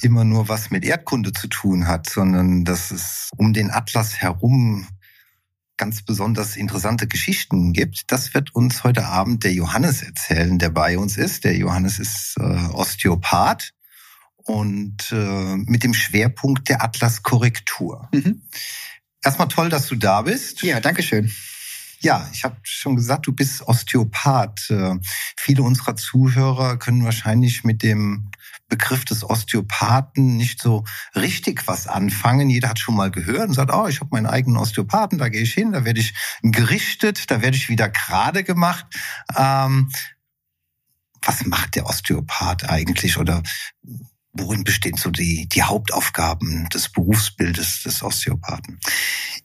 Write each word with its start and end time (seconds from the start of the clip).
immer 0.00 0.24
nur 0.24 0.48
was 0.48 0.70
mit 0.70 0.84
Erdkunde 0.84 1.32
zu 1.32 1.48
tun 1.48 1.86
hat, 1.86 2.08
sondern 2.08 2.64
dass 2.64 2.90
es 2.90 3.30
um 3.36 3.52
den 3.52 3.70
Atlas 3.70 4.16
herum 4.16 4.86
ganz 5.76 6.02
besonders 6.02 6.56
interessante 6.56 7.06
Geschichten 7.06 7.72
gibt. 7.72 8.10
Das 8.12 8.34
wird 8.34 8.54
uns 8.54 8.84
heute 8.84 9.06
Abend 9.06 9.44
der 9.44 9.52
Johannes 9.52 10.02
erzählen, 10.02 10.58
der 10.58 10.70
bei 10.70 10.98
uns 10.98 11.16
ist. 11.16 11.44
Der 11.44 11.56
Johannes 11.56 11.98
ist 11.98 12.36
äh, 12.38 12.42
Osteopath 12.42 13.72
und 14.36 15.10
äh, 15.10 15.56
mit 15.56 15.82
dem 15.82 15.94
Schwerpunkt 15.94 16.68
der 16.68 16.82
Atlaskorrektur. 16.82 18.08
Mhm. 18.12 18.42
Erstmal 19.22 19.48
toll, 19.48 19.68
dass 19.70 19.86
du 19.86 19.96
da 19.96 20.22
bist. 20.22 20.62
Ja, 20.62 20.80
danke 20.80 21.02
schön. 21.02 21.32
Ja, 22.04 22.28
ich 22.34 22.44
habe 22.44 22.56
schon 22.64 22.96
gesagt, 22.96 23.26
du 23.26 23.32
bist 23.32 23.62
Osteopath. 23.66 24.68
Äh, 24.68 24.96
viele 25.38 25.62
unserer 25.62 25.96
Zuhörer 25.96 26.76
können 26.76 27.02
wahrscheinlich 27.02 27.64
mit 27.64 27.82
dem 27.82 28.30
Begriff 28.68 29.06
des 29.06 29.24
Osteopathen 29.24 30.36
nicht 30.36 30.60
so 30.60 30.84
richtig 31.14 31.66
was 31.66 31.86
anfangen. 31.86 32.50
Jeder 32.50 32.68
hat 32.68 32.78
schon 32.78 32.94
mal 32.94 33.10
gehört 33.10 33.48
und 33.48 33.54
sagt, 33.54 33.72
oh, 33.72 33.86
ich 33.86 34.00
habe 34.00 34.10
meinen 34.12 34.26
eigenen 34.26 34.58
Osteopathen, 34.58 35.16
da 35.16 35.30
gehe 35.30 35.40
ich 35.40 35.54
hin, 35.54 35.72
da 35.72 35.86
werde 35.86 36.00
ich 36.00 36.12
gerichtet, 36.42 37.30
da 37.30 37.40
werde 37.40 37.56
ich 37.56 37.70
wieder 37.70 37.88
gerade 37.88 38.44
gemacht. 38.44 38.84
Ähm, 39.34 39.90
was 41.22 41.46
macht 41.46 41.74
der 41.74 41.86
Osteopath 41.86 42.68
eigentlich 42.68 43.16
oder 43.16 43.42
worin 44.34 44.64
bestehen 44.64 44.98
so 44.98 45.10
die, 45.10 45.48
die 45.48 45.62
Hauptaufgaben 45.62 46.68
des 46.68 46.90
Berufsbildes 46.90 47.82
des 47.84 48.02
Osteopathen? 48.02 48.78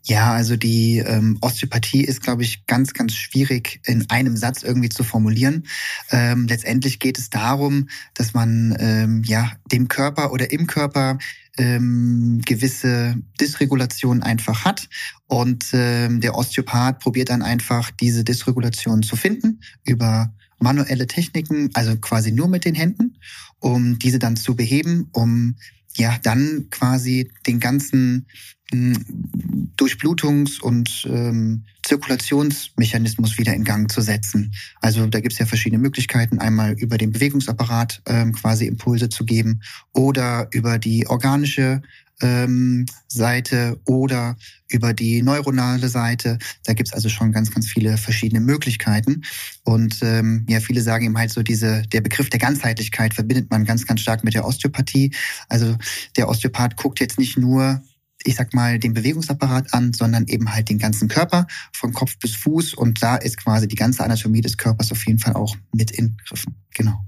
Ja, 0.04 0.32
also 0.32 0.56
die 0.56 1.00
ähm, 1.00 1.38
Osteopathie 1.42 2.04
ist, 2.04 2.22
glaube 2.22 2.44
ich, 2.44 2.66
ganz, 2.66 2.94
ganz 2.94 3.14
schwierig 3.14 3.82
in 3.86 4.10
einem 4.10 4.38
Satz 4.38 4.64
irgendwie 4.64 4.90
zu 4.90 5.04
formulieren. 5.04 5.68
Ähm, 6.10 6.48
letztendlich 6.48 7.00
geht 7.00 7.18
es 7.18 7.30
darum, 7.30 7.90
dass 8.14 8.34
man 8.34 8.76
ähm, 8.80 9.24
ja 9.26 9.52
dem 9.72 9.88
Körper 9.88 10.32
oder 10.32 10.52
im 10.52 10.68
Körper 10.68 11.18
ähm, 11.58 12.42
gewisse 12.46 13.18
Dysregulation 13.40 14.24
einfach 14.24 14.64
hat 14.64 14.88
und 15.28 15.66
ähm, 15.74 16.22
der 16.22 16.36
Osteopath 16.36 17.00
probiert 17.00 17.30
dann 17.30 17.42
einfach 17.42 17.92
diese 17.92 18.24
Dysregulation 18.24 19.04
zu 19.04 19.18
finden 19.18 19.62
über 19.84 20.34
manuelle 20.60 21.08
Techniken, 21.08 21.70
also 21.74 21.98
quasi 21.98 22.32
nur 22.32 22.48
mit 22.48 22.66
den 22.66 22.76
Händen, 22.76 23.18
um 23.60 24.00
diese 24.00 24.20
dann 24.20 24.38
zu 24.38 24.56
beheben, 24.56 25.10
um 25.12 25.56
ja 26.00 26.18
dann 26.24 26.68
quasi 26.70 27.30
den 27.46 27.60
ganzen 27.60 28.26
hm, 28.72 29.74
Durchblutungs- 29.78 30.62
und 30.62 31.08
ähm, 31.10 31.66
Zirkulationsmechanismus 31.86 33.38
wieder 33.38 33.54
in 33.54 33.64
Gang 33.64 33.92
zu 33.92 34.02
setzen. 34.02 34.54
Also 34.82 35.08
da 35.08 35.20
gibt 35.20 35.34
es 35.34 35.40
ja 35.40 35.46
verschiedene 35.46 35.82
Möglichkeiten, 35.82 36.40
einmal 36.40 36.74
über 36.74 36.98
den 36.98 37.12
Bewegungsapparat 37.12 38.02
ähm, 38.06 38.34
quasi 38.34 38.68
Impulse 38.68 39.10
zu 39.10 39.26
geben 39.26 39.62
oder 39.94 40.48
über 40.52 40.78
die 40.78 41.08
organische 41.08 41.82
ähm, 42.22 42.86
Seite 43.08 43.80
oder 43.86 44.38
über 44.68 44.94
die 44.94 45.22
neuronale 45.22 45.90
Seite. 45.90 46.38
Da 46.66 46.74
gibt's 46.74 46.94
also 46.94 47.10
schon 47.10 47.32
ganz, 47.32 47.52
ganz 47.52 47.68
viele 47.68 47.98
verschiedene 47.98 48.42
Möglichkeiten. 48.42 49.24
Und 49.64 50.00
ähm, 50.02 50.46
ja, 50.48 50.60
viele 50.60 50.82
sagen 50.82 51.06
eben 51.06 51.18
halt 51.18 51.32
so, 51.32 51.44
diese, 51.44 51.84
der 51.84 52.02
Begriff 52.02 52.30
der 52.30 52.40
Ganzheitlichkeit 52.40 53.14
verbindet 53.14 53.50
man 53.50 53.66
ganz, 53.66 53.86
ganz 53.86 54.02
stark 54.02 54.24
mit 54.24 54.34
der 54.34 54.46
Osteopathie. 54.46 55.14
Also 55.48 55.76
der 56.18 56.30
Osteopath 56.30 56.78
guckt 56.78 57.00
jetzt 57.00 57.20
nicht 57.20 57.38
nur 57.38 57.82
ich 58.26 58.36
sag 58.36 58.54
mal, 58.54 58.80
den 58.80 58.94
Bewegungsapparat 58.94 59.74
an, 59.74 59.94
sondern 59.94 60.28
eben 60.28 60.54
halt 60.54 60.70
den 60.70 60.78
ganzen 60.78 61.08
Körper 61.08 61.48
von 61.74 61.94
Kopf 61.94 62.18
bis 62.20 62.36
Fuß. 62.36 62.74
Und 62.74 63.02
da 63.02 63.16
ist 63.16 63.38
quasi 63.38 63.68
die 63.68 63.78
ganze 63.78 64.04
Anatomie 64.04 64.42
des 64.42 64.58
Körpers 64.58 64.92
auf 64.92 65.06
jeden 65.08 65.20
Fall 65.20 65.34
auch 65.34 65.56
mit 65.74 65.92
inbegriffen. 65.92 66.56
Genau. 66.74 67.00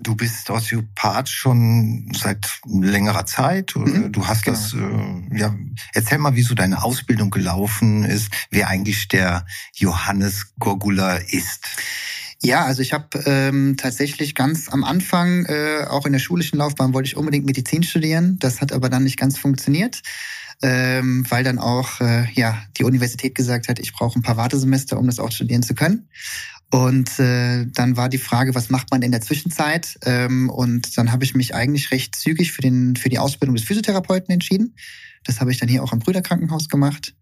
Du 0.00 0.14
bist 0.14 0.48
Osteopath 0.48 1.28
schon 1.28 2.08
seit 2.14 2.60
längerer 2.64 3.26
Zeit. 3.26 3.74
Mhm, 3.74 4.12
du 4.12 4.26
hast 4.26 4.44
genau. 4.44 4.56
das, 4.56 4.72
äh, 4.72 5.38
ja, 5.38 5.54
erzähl 5.92 6.18
mal, 6.18 6.36
wie 6.36 6.42
so 6.42 6.54
deine 6.54 6.84
Ausbildung 6.84 7.30
gelaufen 7.30 8.04
ist, 8.04 8.30
wer 8.50 8.68
eigentlich 8.68 9.08
der 9.08 9.44
Johannes 9.74 10.54
Gorgula 10.60 11.16
ist. 11.16 11.66
Ja, 12.40 12.64
also 12.64 12.80
ich 12.82 12.92
habe 12.92 13.18
ähm, 13.26 13.76
tatsächlich 13.76 14.36
ganz 14.36 14.68
am 14.68 14.84
Anfang, 14.84 15.46
äh, 15.46 15.84
auch 15.88 16.06
in 16.06 16.12
der 16.12 16.20
schulischen 16.20 16.58
Laufbahn, 16.58 16.94
wollte 16.94 17.08
ich 17.08 17.16
unbedingt 17.16 17.46
Medizin 17.46 17.82
studieren. 17.82 18.38
Das 18.38 18.60
hat 18.60 18.72
aber 18.72 18.88
dann 18.88 19.02
nicht 19.02 19.18
ganz 19.18 19.36
funktioniert, 19.36 20.02
ähm, 20.62 21.26
weil 21.28 21.42
dann 21.42 21.58
auch 21.58 22.00
äh, 22.00 22.30
ja 22.34 22.62
die 22.78 22.84
Universität 22.84 23.34
gesagt 23.34 23.66
hat, 23.66 23.80
ich 23.80 23.92
brauche 23.92 24.16
ein 24.16 24.22
paar 24.22 24.36
Wartesemester, 24.36 24.96
um 24.96 25.06
das 25.06 25.18
auch 25.18 25.32
studieren 25.32 25.64
zu 25.64 25.74
können. 25.74 26.08
Und 26.70 27.18
äh, 27.18 27.66
dann 27.66 27.96
war 27.96 28.10
die 28.10 28.18
Frage, 28.18 28.54
was 28.54 28.68
macht 28.68 28.90
man 28.90 29.00
in 29.00 29.10
der 29.10 29.22
Zwischenzeit? 29.22 29.98
Ähm, 30.04 30.50
und 30.50 30.98
dann 30.98 31.12
habe 31.12 31.24
ich 31.24 31.34
mich 31.34 31.54
eigentlich 31.54 31.90
recht 31.92 32.14
zügig 32.14 32.52
für, 32.52 32.60
den, 32.60 32.94
für 32.96 33.08
die 33.08 33.18
Ausbildung 33.18 33.56
des 33.56 33.64
Physiotherapeuten 33.64 34.32
entschieden. 34.32 34.76
Das 35.24 35.40
habe 35.40 35.50
ich 35.50 35.58
dann 35.58 35.68
hier 35.68 35.82
auch 35.82 35.92
am 35.92 36.00
Brüderkrankenhaus 36.00 36.68
gemacht. 36.68 37.14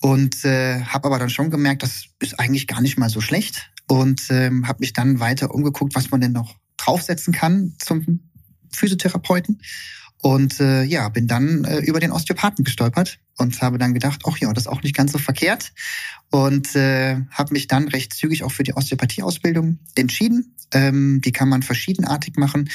Und 0.00 0.44
äh, 0.44 0.80
habe 0.82 1.08
aber 1.08 1.18
dann 1.18 1.30
schon 1.30 1.50
gemerkt, 1.50 1.82
das 1.82 2.04
ist 2.20 2.38
eigentlich 2.38 2.68
gar 2.68 2.80
nicht 2.80 2.98
mal 2.98 3.10
so 3.10 3.20
schlecht. 3.20 3.70
Und 3.88 4.22
ähm, 4.30 4.68
habe 4.68 4.80
mich 4.80 4.92
dann 4.92 5.18
weiter 5.18 5.52
umgeguckt, 5.52 5.96
was 5.96 6.10
man 6.10 6.20
denn 6.20 6.32
noch 6.32 6.54
draufsetzen 6.76 7.32
kann 7.32 7.74
zum 7.78 8.20
Physiotherapeuten. 8.72 9.60
Und 10.20 10.58
äh, 10.58 10.82
ja, 10.82 11.08
bin 11.08 11.28
dann 11.28 11.64
äh, 11.64 11.78
über 11.78 12.00
den 12.00 12.10
Osteopathen 12.10 12.64
gestolpert 12.64 13.20
und 13.36 13.60
habe 13.62 13.78
dann 13.78 13.94
gedacht, 13.94 14.22
ach 14.26 14.36
ja, 14.38 14.52
das 14.52 14.64
ist 14.64 14.68
auch 14.68 14.82
nicht 14.82 14.96
ganz 14.96 15.12
so 15.12 15.18
verkehrt. 15.18 15.72
Und 16.30 16.74
äh, 16.74 17.20
habe 17.30 17.52
mich 17.52 17.68
dann 17.68 17.88
recht 17.88 18.12
zügig 18.12 18.42
auch 18.42 18.50
für 18.50 18.64
die 18.64 18.74
Osteopathieausbildung 18.74 19.78
entschieden. 19.94 20.56
Ähm, 20.74 21.20
die 21.24 21.32
kann 21.32 21.48
man 21.48 21.62
verschiedenartig 21.62 22.36
machen. 22.36 22.68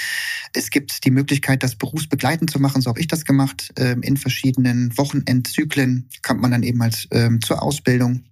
Es 0.53 0.71
gibt 0.71 1.03
die 1.03 1.11
Möglichkeit, 1.11 1.63
das 1.63 1.75
berufsbegleitend 1.75 2.49
zu 2.49 2.59
machen. 2.59 2.81
So 2.81 2.89
habe 2.89 3.01
ich 3.01 3.07
das 3.07 3.25
gemacht. 3.25 3.73
Ähm, 3.77 4.01
in 4.01 4.17
verschiedenen 4.17 4.97
Wochenendzyklen 4.97 6.09
kommt 6.21 6.41
man 6.41 6.51
dann 6.51 6.63
eben 6.63 6.81
halt 6.81 7.07
ähm, 7.11 7.41
zur 7.41 7.61
Ausbildung. 7.61 8.23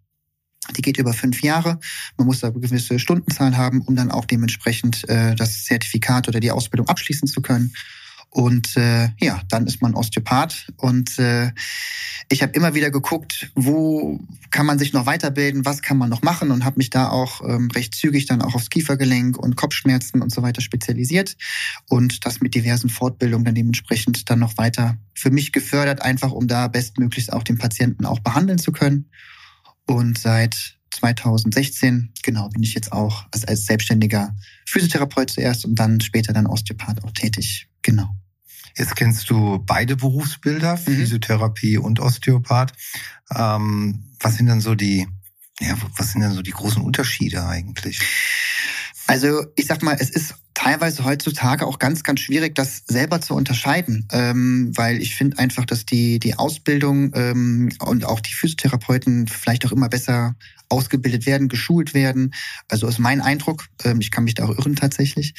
Die 0.77 0.81
geht 0.81 0.97
über 0.97 1.13
fünf 1.13 1.41
Jahre. 1.41 1.79
Man 2.17 2.27
muss 2.27 2.39
da 2.39 2.47
eine 2.47 2.59
gewisse 2.59 2.97
Stundenzahl 2.97 3.57
haben, 3.57 3.81
um 3.81 3.95
dann 3.95 4.09
auch 4.09 4.25
dementsprechend 4.25 5.07
äh, 5.09 5.35
das 5.35 5.65
Zertifikat 5.65 6.27
oder 6.27 6.39
die 6.39 6.51
Ausbildung 6.51 6.87
abschließen 6.87 7.27
zu 7.27 7.41
können. 7.41 7.73
Und 8.33 8.77
äh, 8.77 9.09
ja, 9.19 9.41
dann 9.49 9.67
ist 9.67 9.81
man 9.81 9.93
Osteopath. 9.93 10.71
Und 10.77 11.19
äh, 11.19 11.51
ich 12.29 12.41
habe 12.41 12.53
immer 12.53 12.73
wieder 12.73 12.89
geguckt, 12.89 13.51
wo 13.55 14.21
kann 14.51 14.65
man 14.65 14.79
sich 14.79 14.93
noch 14.93 15.05
weiterbilden, 15.05 15.65
was 15.65 15.81
kann 15.81 15.97
man 15.97 16.09
noch 16.09 16.21
machen 16.21 16.49
und 16.49 16.63
habe 16.63 16.77
mich 16.77 16.89
da 16.89 17.09
auch 17.09 17.41
ähm, 17.41 17.69
recht 17.71 17.93
zügig 17.93 18.27
dann 18.27 18.41
auch 18.41 18.55
aufs 18.55 18.69
Kiefergelenk 18.69 19.37
und 19.37 19.57
Kopfschmerzen 19.57 20.21
und 20.21 20.31
so 20.31 20.41
weiter 20.41 20.61
spezialisiert 20.61 21.35
und 21.89 22.25
das 22.25 22.39
mit 22.39 22.55
diversen 22.55 22.89
Fortbildungen 22.89 23.43
dann 23.43 23.55
dementsprechend 23.55 24.29
dann 24.29 24.39
noch 24.39 24.57
weiter 24.57 24.97
für 25.13 25.29
mich 25.29 25.51
gefördert, 25.51 26.01
einfach 26.01 26.31
um 26.31 26.47
da 26.47 26.69
bestmöglichst 26.69 27.33
auch 27.33 27.43
den 27.43 27.57
Patienten 27.57 28.05
auch 28.05 28.19
behandeln 28.19 28.59
zu 28.59 28.71
können. 28.71 29.09
Und 29.85 30.17
seit 30.17 30.77
2016, 30.91 32.13
genau, 32.23 32.47
bin 32.47 32.63
ich 32.63 32.75
jetzt 32.75 32.93
auch 32.93 33.25
als, 33.31 33.43
als 33.43 33.65
selbstständiger 33.65 34.33
Physiotherapeut 34.65 35.31
zuerst 35.31 35.65
und 35.65 35.75
dann 35.75 35.99
später 35.99 36.31
dann 36.31 36.47
Osteopath 36.47 37.03
auch 37.03 37.11
tätig. 37.11 37.67
Genau. 37.81 38.20
Jetzt 38.77 38.95
kennst 38.95 39.29
du 39.29 39.59
beide 39.59 39.95
Berufsbilder, 39.95 40.73
mhm. 40.73 40.79
Physiotherapie 40.79 41.77
und 41.77 41.99
Osteopath. 41.99 42.73
Ähm, 43.35 44.15
was 44.19 44.35
sind 44.35 44.47
denn 44.47 44.61
so 44.61 44.75
die, 44.75 45.07
ja, 45.59 45.75
was 45.97 46.11
sind 46.11 46.21
denn 46.21 46.31
so 46.31 46.41
die 46.41 46.51
großen 46.51 46.81
Unterschiede 46.81 47.45
eigentlich? 47.45 47.99
Also 49.07 49.45
ich 49.55 49.65
sag 49.65 49.83
mal, 49.83 49.97
es 49.99 50.09
ist 50.09 50.35
teilweise 50.53 51.05
heutzutage 51.05 51.65
auch 51.65 51.79
ganz, 51.79 52.03
ganz 52.03 52.19
schwierig, 52.19 52.55
das 52.55 52.83
selber 52.87 53.21
zu 53.21 53.33
unterscheiden, 53.35 54.07
ähm, 54.11 54.71
weil 54.75 55.01
ich 55.01 55.15
finde 55.15 55.39
einfach, 55.39 55.65
dass 55.65 55.85
die 55.85 56.19
die 56.19 56.35
Ausbildung 56.35 57.11
ähm, 57.15 57.69
und 57.79 58.05
auch 58.05 58.19
die 58.19 58.33
Physiotherapeuten 58.33 59.27
vielleicht 59.27 59.65
auch 59.65 59.71
immer 59.71 59.89
besser 59.89 60.35
ausgebildet 60.71 61.25
werden, 61.25 61.49
geschult 61.49 61.93
werden. 61.93 62.33
Also 62.69 62.87
ist 62.87 62.99
mein 62.99 63.21
Eindruck. 63.21 63.67
Ähm, 63.83 63.99
ich 63.99 64.09
kann 64.09 64.23
mich 64.23 64.35
da 64.35 64.45
auch 64.45 64.57
irren 64.57 64.75
tatsächlich. 64.75 65.33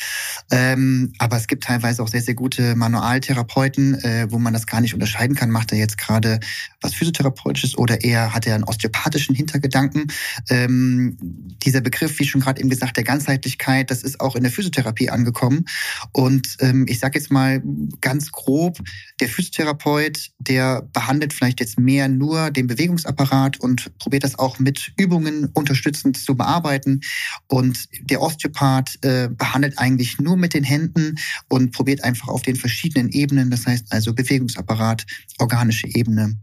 Ähm, 0.51 1.13
aber 1.19 1.37
es 1.37 1.47
gibt 1.47 1.65
teilweise 1.65 2.03
auch 2.03 2.09
sehr, 2.09 2.21
sehr 2.21 2.35
gute 2.35 2.75
Manualtherapeuten, 2.75 3.95
äh, 4.05 4.27
wo 4.31 4.39
man 4.39 4.53
das 4.53 4.67
gar 4.67 4.81
nicht 4.81 4.95
unterscheiden 4.95 5.35
kann. 5.35 5.51
Macht 5.51 5.73
er 5.73 5.79
jetzt 5.79 5.99
gerade 5.99 6.41
was 6.81 6.95
Physiotherapeutisches 6.95 7.79
oder 7.79 8.05
eher 8.05 8.35
hat 8.35 8.47
er 8.47 8.55
einen 8.55 8.65
osteopathischen 8.65 9.35
Hintergedanken? 9.35 10.09
Ähm, 10.51 11.17
dieser 11.65 11.81
Begriff, 11.81 12.19
wie 12.19 12.27
schon 12.27 12.41
gerade 12.41 12.61
eben 12.61 12.71
gesagt, 12.71 12.97
der 12.97 13.05
Ganzheitlichkeit, 13.05 13.91
das 13.91 14.03
ist 14.03 14.21
auch 14.21 14.37
in 14.37 14.43
der 14.43 14.53
Physiotherapie 14.53 15.02
Physiotherapie 15.03 15.11
angekommen. 15.11 15.65
Und 16.13 16.57
ähm, 16.61 16.87
ich 16.89 16.99
sage 16.99 17.19
jetzt 17.19 17.31
mal 17.31 17.63
ganz 18.01 18.31
grob, 18.33 18.79
der 19.21 19.29
Physiotherapeut, 19.29 20.31
der 20.39 20.83
behandelt 20.93 21.33
vielleicht 21.33 21.61
jetzt 21.61 21.79
mehr 21.79 22.09
nur 22.09 22.51
den 22.51 22.67
Bewegungsapparat 22.67 23.61
und 23.61 23.97
probiert 23.99 24.25
das 24.25 24.39
auch 24.39 24.59
mit 24.59 24.93
Übungen 24.97 25.47
unterstützend 25.55 26.17
zu 26.17 26.37
bearbeiten. 26.37 27.01
Und 27.49 27.89
der 28.01 28.21
Osteopath 28.21 28.99
äh, 29.03 29.29
behandelt 29.31 29.79
eigentlich 29.79 30.19
nur 30.19 30.37
mit 30.37 30.55
den 30.55 30.65
Händen 30.65 31.17
und 31.49 31.73
probiert 31.73 32.05
einfach 32.05 32.29
auf 32.29 32.43
den 32.43 32.57
verschiedenen 32.57 33.11
Ebenen, 33.11 33.51
das 33.51 33.67
heißt 33.67 33.87
also 33.91 34.15
Bewegungsapparat, 34.15 35.05
organische 35.39 35.89
Ebene, 35.89 36.39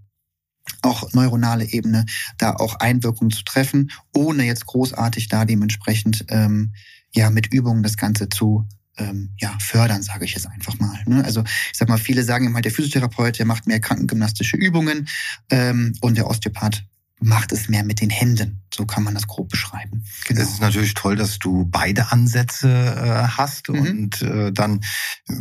auch 0.81 1.11
neuronale 1.13 1.65
Ebene, 1.65 2.05
da 2.37 2.53
auch 2.53 2.75
Einwirkungen 2.75 3.31
zu 3.31 3.43
treffen, 3.43 3.91
ohne 4.13 4.43
jetzt 4.43 4.65
großartig 4.65 5.27
da 5.27 5.45
dementsprechend 5.45 6.25
ähm, 6.29 6.73
ja 7.13 7.29
mit 7.29 7.53
Übungen 7.53 7.83
das 7.83 7.97
Ganze 7.97 8.29
zu 8.29 8.67
ähm, 8.97 9.29
ja, 9.39 9.57
fördern, 9.59 10.03
sage 10.03 10.25
ich 10.25 10.33
jetzt 10.33 10.47
einfach 10.47 10.77
mal. 10.79 11.01
Ne? 11.05 11.23
Also 11.23 11.43
ich 11.43 11.77
sag 11.77 11.89
mal, 11.89 11.97
viele 11.97 12.23
sagen 12.23 12.45
immer, 12.45 12.61
der 12.61 12.71
Physiotherapeut, 12.71 13.39
der 13.39 13.45
macht 13.45 13.67
mehr 13.67 13.79
krankengymnastische 13.79 14.57
Übungen 14.57 15.07
ähm, 15.49 15.93
und 16.01 16.17
der 16.17 16.27
Osteopath 16.27 16.83
macht 17.21 17.51
es 17.51 17.67
mehr 17.67 17.83
mit 17.83 18.01
den 18.01 18.09
Händen. 18.09 18.61
So 18.73 18.85
kann 18.85 19.03
man 19.03 19.13
das 19.13 19.27
grob 19.27 19.49
beschreiben. 19.49 20.05
Genau. 20.25 20.41
Es 20.41 20.51
ist 20.51 20.61
natürlich 20.61 20.93
toll, 20.93 21.15
dass 21.15 21.37
du 21.37 21.65
beide 21.65 22.11
Ansätze 22.11 22.69
äh, 22.69 23.27
hast 23.27 23.69
mhm. 23.69 23.79
und 23.79 24.21
äh, 24.21 24.51
dann 24.53 24.81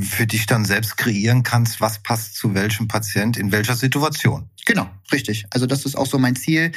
für 0.00 0.26
dich 0.26 0.46
dann 0.46 0.64
selbst 0.64 0.96
kreieren 0.96 1.44
kannst, 1.44 1.80
was 1.80 2.02
passt 2.02 2.34
zu 2.36 2.54
welchem 2.54 2.88
Patient 2.88 3.36
in 3.36 3.52
welcher 3.52 3.76
Situation. 3.76 4.50
Genau, 4.66 4.90
richtig. 5.12 5.46
Also 5.50 5.66
das 5.66 5.84
ist 5.84 5.96
auch 5.96 6.06
so 6.06 6.18
mein 6.18 6.36
Ziel, 6.36 6.72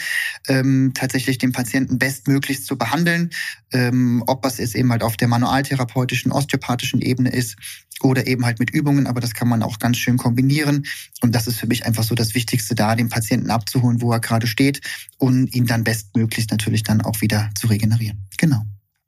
ähm, 0.48 0.92
tatsächlich 0.94 1.38
den 1.38 1.52
Patienten 1.52 2.00
bestmöglichst 2.00 2.66
zu 2.66 2.78
behandeln, 2.78 3.32
ähm, 3.72 4.24
ob 4.28 4.42
das 4.44 4.58
jetzt 4.58 4.76
eben 4.76 4.92
halt 4.92 5.04
auf 5.04 5.18
der 5.18 5.28
manualtherapeutischen, 5.28 6.32
osteopathischen 6.32 7.02
Ebene 7.02 7.32
ist 7.32 7.58
oder 8.02 8.28
eben 8.28 8.46
halt 8.46 8.60
mit 8.60 8.72
Übungen, 8.72 9.08
aber 9.08 9.22
das 9.22 9.34
kann 9.34 9.48
man 9.48 9.64
auch 9.64 9.80
ganz 9.80 9.98
schön 9.98 10.18
kombinieren. 10.18 10.86
Und 11.22 11.36
das 11.36 11.48
ist 11.48 11.58
für 11.58 11.68
mich 11.68 11.86
einfach 11.86 12.04
so 12.04 12.16
das 12.16 12.36
Wichtigste 12.36 12.76
da, 12.76 12.96
den 12.96 13.10
Patienten 13.10 13.52
abzuholen, 13.52 14.02
wo 14.02 14.12
er 14.12 14.20
gerade 14.20 14.48
steht 14.48 14.82
und 15.18 15.54
ihn 15.54 15.66
dann 15.66 15.84
bestmöglichst 15.84 16.52
natürlich 16.52 16.84
dann 16.84 17.02
auch 17.02 17.22
wieder 17.22 17.50
zu 17.56 17.68
regenerieren. 17.68 18.28
Genau. 18.38 18.64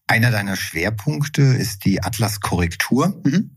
Einer 0.08 0.31
deiner 0.31 0.56
Schwerpunkte 0.56 1.42
ist 1.42 1.86
die 1.86 2.04
Atlas-Korrektur. 2.04 3.22
Mhm. 3.25 3.56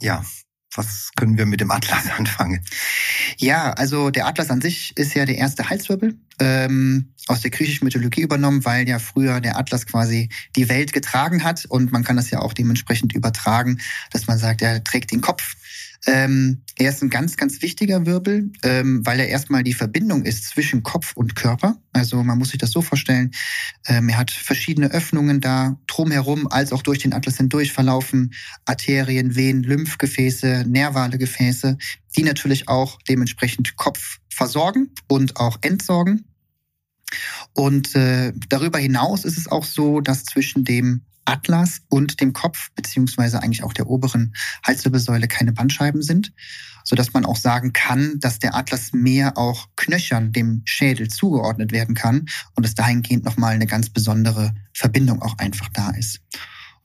Ja, 0.00 0.24
was 0.74 1.10
können 1.16 1.36
wir 1.36 1.46
mit 1.46 1.60
dem 1.60 1.70
Atlas 1.70 2.10
anfangen? 2.18 2.64
Ja, 3.36 3.72
also 3.72 4.10
der 4.10 4.26
Atlas 4.26 4.50
an 4.50 4.60
sich 4.60 4.96
ist 4.96 5.14
ja 5.14 5.24
der 5.24 5.36
erste 5.36 5.68
Halswirbel 5.68 6.16
ähm, 6.40 7.12
aus 7.28 7.40
der 7.40 7.50
griechischen 7.50 7.84
Mythologie 7.84 8.22
übernommen, 8.22 8.64
weil 8.64 8.88
ja 8.88 8.98
früher 8.98 9.40
der 9.40 9.58
Atlas 9.58 9.86
quasi 9.86 10.28
die 10.56 10.68
Welt 10.68 10.92
getragen 10.92 11.44
hat 11.44 11.64
und 11.66 11.92
man 11.92 12.04
kann 12.04 12.16
das 12.16 12.30
ja 12.30 12.40
auch 12.40 12.52
dementsprechend 12.52 13.14
übertragen, 13.14 13.80
dass 14.10 14.26
man 14.26 14.38
sagt, 14.38 14.62
er 14.62 14.82
trägt 14.82 15.12
den 15.12 15.20
Kopf 15.20 15.56
ähm, 16.06 16.62
er 16.76 16.90
ist 16.90 17.02
ein 17.02 17.10
ganz, 17.10 17.36
ganz 17.36 17.62
wichtiger 17.62 18.06
Wirbel, 18.06 18.50
ähm, 18.64 19.06
weil 19.06 19.20
er 19.20 19.28
erstmal 19.28 19.62
die 19.62 19.74
Verbindung 19.74 20.24
ist 20.24 20.48
zwischen 20.48 20.82
Kopf 20.82 21.12
und 21.14 21.36
Körper. 21.36 21.76
Also 21.92 22.22
man 22.24 22.38
muss 22.38 22.50
sich 22.50 22.58
das 22.58 22.72
so 22.72 22.82
vorstellen, 22.82 23.30
ähm, 23.86 24.08
er 24.08 24.18
hat 24.18 24.32
verschiedene 24.32 24.90
Öffnungen 24.90 25.40
da 25.40 25.78
drumherum, 25.86 26.48
als 26.48 26.72
auch 26.72 26.82
durch 26.82 26.98
den 26.98 27.12
Atlas 27.12 27.36
hindurch 27.36 27.72
verlaufen 27.72 28.34
Arterien, 28.64 29.36
Venen, 29.36 29.62
Lymphgefäße, 29.62 30.64
nervale 30.66 31.18
Gefäße, 31.18 31.78
die 32.16 32.22
natürlich 32.24 32.68
auch 32.68 32.98
dementsprechend 33.08 33.76
Kopf 33.76 34.18
versorgen 34.28 34.90
und 35.06 35.36
auch 35.36 35.58
entsorgen. 35.60 36.24
Und 37.54 37.94
äh, 37.94 38.32
darüber 38.48 38.78
hinaus 38.78 39.24
ist 39.24 39.38
es 39.38 39.46
auch 39.46 39.64
so, 39.64 40.00
dass 40.00 40.24
zwischen 40.24 40.64
dem 40.64 41.02
Atlas 41.24 41.82
und 41.88 42.20
dem 42.20 42.32
Kopf, 42.32 42.70
beziehungsweise 42.74 43.42
eigentlich 43.42 43.62
auch 43.62 43.72
der 43.72 43.88
oberen 43.88 44.34
Halswirbelsäule 44.64 45.28
keine 45.28 45.52
Bandscheiben 45.52 46.02
sind, 46.02 46.32
so 46.84 46.96
dass 46.96 47.12
man 47.12 47.24
auch 47.24 47.36
sagen 47.36 47.72
kann, 47.72 48.18
dass 48.20 48.38
der 48.38 48.54
Atlas 48.54 48.92
mehr 48.92 49.38
auch 49.38 49.68
Knöchern 49.76 50.32
dem 50.32 50.62
Schädel 50.64 51.08
zugeordnet 51.08 51.72
werden 51.72 51.94
kann 51.94 52.26
und 52.54 52.66
es 52.66 52.74
dahingehend 52.74 53.24
nochmal 53.24 53.54
eine 53.54 53.66
ganz 53.66 53.90
besondere 53.90 54.54
Verbindung 54.72 55.22
auch 55.22 55.38
einfach 55.38 55.68
da 55.68 55.90
ist. 55.90 56.20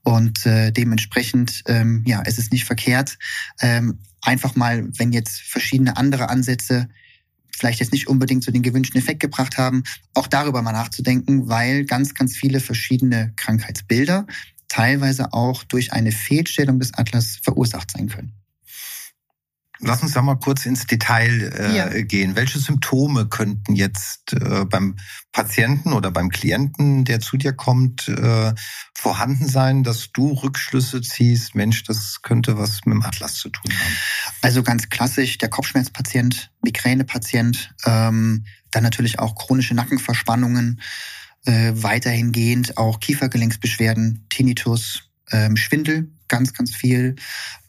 Und 0.03 0.45
äh, 0.45 0.71
dementsprechend, 0.71 1.63
ähm, 1.65 2.03
ja, 2.05 2.21
es 2.25 2.37
ist 2.37 2.53
nicht 2.53 2.63
verkehrt, 2.63 3.17
ähm, 3.59 3.99
einfach 4.21 4.55
mal, 4.55 4.87
wenn 4.97 5.11
jetzt 5.11 5.41
verschiedene 5.41 5.97
andere 5.97 6.29
Ansätze 6.29 6.87
vielleicht 7.57 7.79
jetzt 7.79 7.91
nicht 7.91 8.07
unbedingt 8.07 8.43
so 8.43 8.51
den 8.51 8.61
gewünschten 8.61 8.99
Effekt 8.99 9.19
gebracht 9.19 9.57
haben, 9.57 9.83
auch 10.13 10.27
darüber 10.27 10.61
mal 10.61 10.71
nachzudenken, 10.71 11.49
weil 11.49 11.85
ganz, 11.85 12.13
ganz 12.13 12.35
viele 12.35 12.59
verschiedene 12.59 13.33
Krankheitsbilder 13.35 14.27
teilweise 14.67 15.33
auch 15.33 15.63
durch 15.63 15.93
eine 15.93 16.11
Fehlstellung 16.11 16.79
des 16.79 16.93
Atlas 16.93 17.39
verursacht 17.41 17.91
sein 17.91 18.09
können. 18.09 18.33
Lass 19.79 20.01
uns 20.01 20.13
da 20.13 20.21
mal 20.21 20.35
kurz 20.35 20.65
ins 20.65 20.87
Detail 20.87 21.53
äh, 21.53 21.77
ja. 21.77 22.01
gehen. 22.03 22.35
Welche 22.35 22.59
Symptome 22.59 23.27
könnten 23.27 23.75
jetzt 23.75 24.33
äh, 24.33 24.65
beim 24.65 24.95
Patienten 25.31 25.93
oder 25.93 26.09
beim 26.09 26.29
Klienten, 26.29 27.05
der 27.05 27.19
zu 27.19 27.37
dir 27.37 27.53
kommt, 27.53 28.07
äh, 28.07 28.53
vorhanden 28.95 29.47
sein, 29.47 29.83
dass 29.83 30.11
du 30.11 30.33
Rückschlüsse 30.33 31.01
ziehst, 31.01 31.53
Mensch, 31.53 31.83
das 31.83 32.21
könnte 32.23 32.57
was 32.57 32.85
mit 32.85 32.93
dem 32.93 33.03
Atlas 33.03 33.35
zu 33.35 33.49
tun 33.49 33.71
haben? 33.71 33.95
Also 34.41 34.63
ganz 34.63 34.89
klassisch 34.89 35.37
der 35.37 35.49
Kopfschmerzpatient, 35.49 36.51
Migränepatient, 36.63 37.73
ähm, 37.85 38.45
dann 38.71 38.83
natürlich 38.83 39.19
auch 39.19 39.35
chronische 39.35 39.75
Nackenverspannungen, 39.75 40.81
äh, 41.45 41.71
weiterhin 41.75 42.31
gehend 42.31 42.77
auch 42.77 42.99
Kiefergelenksbeschwerden, 42.99 44.25
Tinnitus, 44.29 45.03
ähm, 45.31 45.55
Schwindel, 45.55 46.11
ganz, 46.27 46.53
ganz 46.53 46.75
viel, 46.75 47.15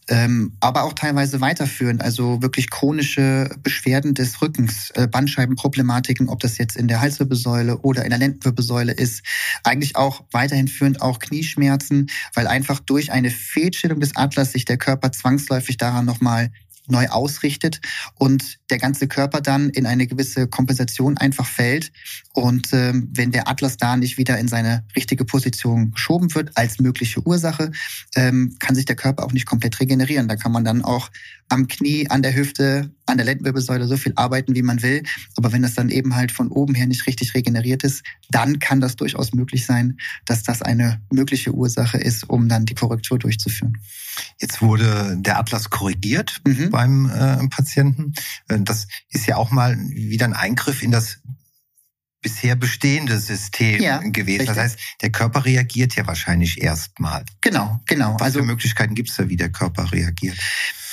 ähm, 0.09 0.53
aber 0.59 0.83
auch 0.83 0.93
teilweise 0.93 1.39
weiterführend, 1.39 2.01
also 2.01 2.41
wirklich 2.41 2.69
chronische 2.69 3.49
Beschwerden 3.61 4.15
des 4.15 4.41
Rückens, 4.41 4.91
äh, 4.95 5.07
Bandscheibenproblematiken, 5.07 6.29
ob 6.29 6.39
das 6.39 6.57
jetzt 6.57 6.75
in 6.75 6.87
der 6.87 6.99
Halswirbelsäule 6.99 7.77
oder 7.79 8.03
in 8.03 8.09
der 8.09 8.19
Lendenwirbelsäule 8.19 8.91
ist, 8.91 9.23
eigentlich 9.63 9.95
auch 9.95 10.23
weiterhin 10.31 10.67
führend 10.67 11.01
auch 11.01 11.19
Knieschmerzen, 11.19 12.07
weil 12.33 12.47
einfach 12.47 12.79
durch 12.79 13.11
eine 13.11 13.29
Fehlstellung 13.29 13.99
des 13.99 14.15
Atlas 14.15 14.51
sich 14.51 14.65
der 14.65 14.77
Körper 14.77 15.11
zwangsläufig 15.11 15.77
daran 15.77 16.05
nochmal 16.05 16.51
neu 16.91 17.07
ausrichtet 17.07 17.81
und 18.15 18.59
der 18.69 18.77
ganze 18.77 19.07
Körper 19.07 19.41
dann 19.41 19.69
in 19.69 19.85
eine 19.85 20.07
gewisse 20.07 20.47
Kompensation 20.47 21.17
einfach 21.17 21.45
fällt. 21.45 21.91
Und 22.33 22.69
ähm, 22.73 23.09
wenn 23.13 23.31
der 23.31 23.47
Atlas 23.47 23.77
da 23.77 23.97
nicht 23.97 24.17
wieder 24.17 24.37
in 24.37 24.47
seine 24.47 24.85
richtige 24.95 25.25
Position 25.25 25.91
geschoben 25.91 26.33
wird 26.35 26.51
als 26.55 26.79
mögliche 26.79 27.25
Ursache, 27.25 27.71
ähm, 28.15 28.55
kann 28.59 28.75
sich 28.75 28.85
der 28.85 28.95
Körper 28.95 29.25
auch 29.25 29.33
nicht 29.33 29.45
komplett 29.45 29.79
regenerieren. 29.79 30.27
Da 30.27 30.35
kann 30.35 30.51
man 30.51 30.63
dann 30.63 30.83
auch 30.83 31.09
am 31.49 31.67
Knie, 31.67 32.09
an 32.09 32.21
der 32.21 32.35
Hüfte, 32.35 32.91
an 33.05 33.17
der 33.17 33.25
Lendenwirbelsäule 33.25 33.87
so 33.87 33.97
viel 33.97 34.13
arbeiten, 34.15 34.55
wie 34.55 34.61
man 34.61 34.81
will. 34.81 35.03
Aber 35.35 35.51
wenn 35.51 35.63
das 35.63 35.73
dann 35.73 35.89
eben 35.89 36.15
halt 36.15 36.31
von 36.31 36.49
oben 36.49 36.75
her 36.75 36.87
nicht 36.87 37.07
richtig 37.07 37.33
regeneriert 37.33 37.83
ist, 37.83 38.03
dann 38.29 38.59
kann 38.59 38.79
das 38.79 38.95
durchaus 38.95 39.33
möglich 39.33 39.65
sein, 39.65 39.97
dass 40.25 40.43
das 40.43 40.61
eine 40.61 41.01
mögliche 41.11 41.53
Ursache 41.53 41.97
ist, 41.97 42.29
um 42.29 42.47
dann 42.47 42.65
die 42.65 42.75
Korrektur 42.75 43.19
durchzuführen. 43.19 43.77
Jetzt 44.39 44.61
wurde 44.61 45.17
der 45.19 45.39
Atlas 45.39 45.69
korrigiert 45.69 46.41
mhm. 46.47 46.69
beim 46.69 47.09
äh, 47.09 47.47
Patienten. 47.49 48.13
Äh, 48.47 48.59
das 48.61 48.87
ist 49.09 49.25
ja 49.25 49.37
auch 49.37 49.51
mal 49.51 49.77
wieder 49.89 50.25
ein 50.25 50.33
Eingriff 50.33 50.83
in 50.83 50.91
das 50.91 51.19
bisher 52.21 52.55
bestehende 52.55 53.17
System 53.19 53.81
ja, 53.81 53.99
gewesen. 53.99 54.41
Richtig. 54.41 54.47
Das 54.47 54.57
heißt, 54.57 54.79
der 55.01 55.09
Körper 55.11 55.45
reagiert 55.45 55.95
ja 55.95 56.05
wahrscheinlich 56.05 56.61
erstmal. 56.61 57.23
Genau, 57.41 57.81
genau. 57.85 58.15
Was 58.15 58.21
also, 58.21 58.39
für 58.39 58.45
Möglichkeiten 58.45 58.93
gibt 58.93 59.09
es 59.09 59.15
da, 59.15 59.29
wie 59.29 59.37
der 59.37 59.51
Körper 59.51 59.91
reagiert? 59.91 60.37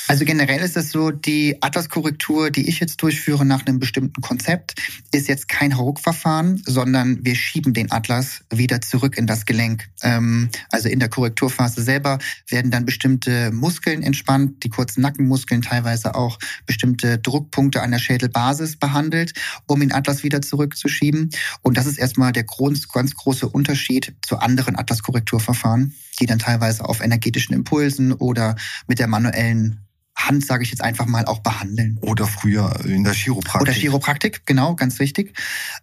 Also 0.08 0.24
generell 0.24 0.60
ist 0.60 0.76
es 0.76 0.90
so, 0.90 1.10
die 1.10 1.56
Atlas-Korrektur, 1.60 2.50
die 2.50 2.68
ich 2.68 2.78
jetzt 2.78 3.02
durchführe 3.02 3.44
nach 3.44 3.66
einem 3.66 3.80
bestimmten 3.80 4.20
Konzept, 4.20 4.74
ist 5.10 5.26
jetzt 5.26 5.48
kein 5.48 5.76
Hauruck-Verfahren, 5.76 6.62
sondern 6.64 7.24
wir 7.24 7.34
schieben 7.34 7.74
den 7.74 7.90
Atlas 7.90 8.44
wieder 8.50 8.80
zurück 8.80 9.18
in 9.18 9.26
das 9.26 9.46
Gelenk. 9.46 9.88
Ähm, 10.02 10.48
also 10.70 10.88
in 10.88 11.00
der 11.00 11.08
Korrekturphase 11.08 11.82
selber 11.82 12.18
werden 12.48 12.70
dann 12.70 12.84
bestimmte 12.84 13.50
Muskeln 13.50 14.04
entspannt, 14.04 14.62
die 14.62 14.68
kurzen 14.68 15.00
Nackenmuskeln, 15.00 15.62
teilweise 15.62 16.14
auch 16.14 16.38
bestimmte 16.66 17.18
Druckpunkte 17.18 17.82
an 17.82 17.90
der 17.90 17.98
Schädelbasis 17.98 18.76
behandelt, 18.76 19.32
um 19.66 19.80
den 19.80 19.92
Atlas 19.92 20.22
wieder 20.22 20.40
zurückzuschieben. 20.40 21.30
Und 21.62 21.76
das 21.76 21.86
ist 21.86 21.98
erstmal 21.98 22.30
der 22.30 22.44
ganz, 22.44 22.86
ganz 22.88 23.14
große 23.16 23.48
Unterschied 23.48 24.14
zu 24.24 24.38
anderen 24.38 24.76
Atlas-Korrekturverfahren, 24.76 25.94
die 26.20 26.26
dann 26.26 26.38
teilweise 26.38 26.84
auf 26.84 27.00
energetischen 27.00 27.56
Impulsen 27.56 28.12
oder 28.12 28.54
mit 28.86 29.00
der 29.00 29.08
manuellen 29.08 29.82
Hand, 30.16 30.44
sage 30.46 30.64
ich 30.64 30.70
jetzt 30.70 30.82
einfach 30.82 31.06
mal, 31.06 31.26
auch 31.26 31.40
behandeln. 31.40 31.98
Oder 32.00 32.26
früher 32.26 32.80
in 32.84 33.04
der 33.04 33.12
Chiropraktik. 33.12 33.60
Oder 33.60 33.72
Chiropraktik, 33.72 34.46
genau, 34.46 34.74
ganz 34.74 34.98
wichtig. 34.98 35.38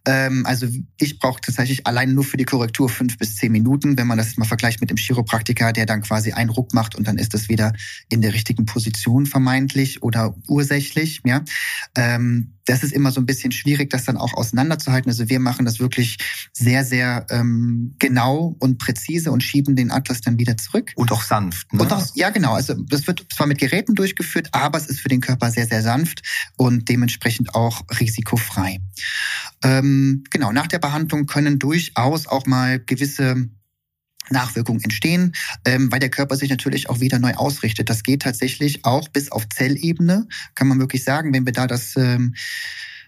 Ähm, 0.05 0.45
also 0.45 0.67
ich 0.97 1.19
brauche 1.19 1.39
tatsächlich 1.39 1.85
allein 1.85 2.13
nur 2.13 2.23
für 2.23 2.37
die 2.37 2.45
Korrektur 2.45 2.89
fünf 2.89 3.17
bis 3.17 3.35
zehn 3.35 3.51
Minuten, 3.51 3.97
wenn 3.97 4.07
man 4.07 4.17
das 4.17 4.35
mal 4.37 4.45
vergleicht 4.45 4.81
mit 4.81 4.89
dem 4.89 4.97
Chiropraktiker, 4.97 5.71
der 5.71 5.85
dann 5.85 6.01
quasi 6.01 6.31
einen 6.31 6.49
Ruck 6.49 6.73
macht 6.73 6.95
und 6.95 7.07
dann 7.07 7.17
ist 7.17 7.33
das 7.33 7.47
wieder 7.47 7.73
in 8.09 8.21
der 8.21 8.33
richtigen 8.33 8.65
Position 8.65 9.25
vermeintlich 9.27 10.01
oder 10.01 10.35
ursächlich. 10.47 11.21
Ja, 11.25 11.43
ähm, 11.95 12.53
das 12.65 12.83
ist 12.83 12.93
immer 12.93 13.11
so 13.11 13.19
ein 13.19 13.25
bisschen 13.25 13.51
schwierig, 13.51 13.89
das 13.89 14.05
dann 14.05 14.17
auch 14.17 14.33
auseinanderzuhalten. 14.33 15.09
Also 15.09 15.29
wir 15.29 15.39
machen 15.39 15.65
das 15.65 15.79
wirklich 15.79 16.17
sehr, 16.53 16.85
sehr 16.85 17.25
ähm, 17.29 17.95
genau 17.99 18.55
und 18.59 18.77
präzise 18.77 19.31
und 19.31 19.43
schieben 19.43 19.75
den 19.75 19.91
Atlas 19.91 20.21
dann 20.21 20.39
wieder 20.39 20.57
zurück. 20.57 20.91
Und 20.95 21.11
auch 21.11 21.23
sanft. 21.23 21.73
Ne? 21.73 21.81
Und 21.81 21.91
auch, 21.91 22.05
ja, 22.15 22.29
genau. 22.29 22.53
Also 22.53 22.73
das 22.73 23.07
wird 23.07 23.25
zwar 23.33 23.47
mit 23.47 23.57
Geräten 23.57 23.95
durchgeführt, 23.95 24.49
aber 24.51 24.77
es 24.77 24.87
ist 24.87 24.99
für 24.99 25.09
den 25.09 25.21
Körper 25.21 25.51
sehr, 25.51 25.67
sehr 25.67 25.81
sanft 25.81 26.21
und 26.57 26.89
dementsprechend 26.89 27.55
auch 27.55 27.83
risikofrei. 27.99 28.79
Ähm, 29.63 30.23
genau, 30.29 30.51
nach 30.51 30.67
der 30.67 30.79
Behandlung 30.79 31.25
können 31.25 31.59
durchaus 31.59 32.27
auch 32.27 32.45
mal 32.45 32.79
gewisse 32.79 33.49
Nachwirkungen 34.29 34.81
entstehen, 34.83 35.33
ähm, 35.65 35.91
weil 35.91 35.99
der 35.99 36.09
Körper 36.09 36.35
sich 36.35 36.49
natürlich 36.49 36.89
auch 36.89 36.99
wieder 36.99 37.19
neu 37.19 37.33
ausrichtet. 37.33 37.89
Das 37.89 38.03
geht 38.03 38.23
tatsächlich 38.23 38.85
auch 38.85 39.09
bis 39.09 39.31
auf 39.31 39.47
Zellebene, 39.49 40.27
kann 40.55 40.67
man 40.67 40.79
wirklich 40.79 41.03
sagen, 41.03 41.33
wenn 41.33 41.45
wir 41.45 41.53
da 41.53 41.67
das 41.67 41.95
ähm, 41.95 42.35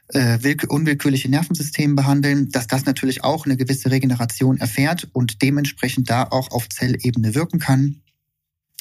äh, 0.10 0.56
unwillkürliche 0.68 1.30
Nervensystem 1.30 1.96
behandeln, 1.96 2.52
dass 2.52 2.68
das 2.68 2.86
natürlich 2.86 3.24
auch 3.24 3.46
eine 3.46 3.58
gewisse 3.58 3.92
Regeneration 3.92 4.58
erfährt 4.58 5.08
und 5.14 5.42
dementsprechend 5.42 6.10
da 6.10 6.24
auch 6.24 6.52
auf 6.52 6.70
Zellebene 6.70 7.34
wirken 7.36 7.60
kann 7.60 8.02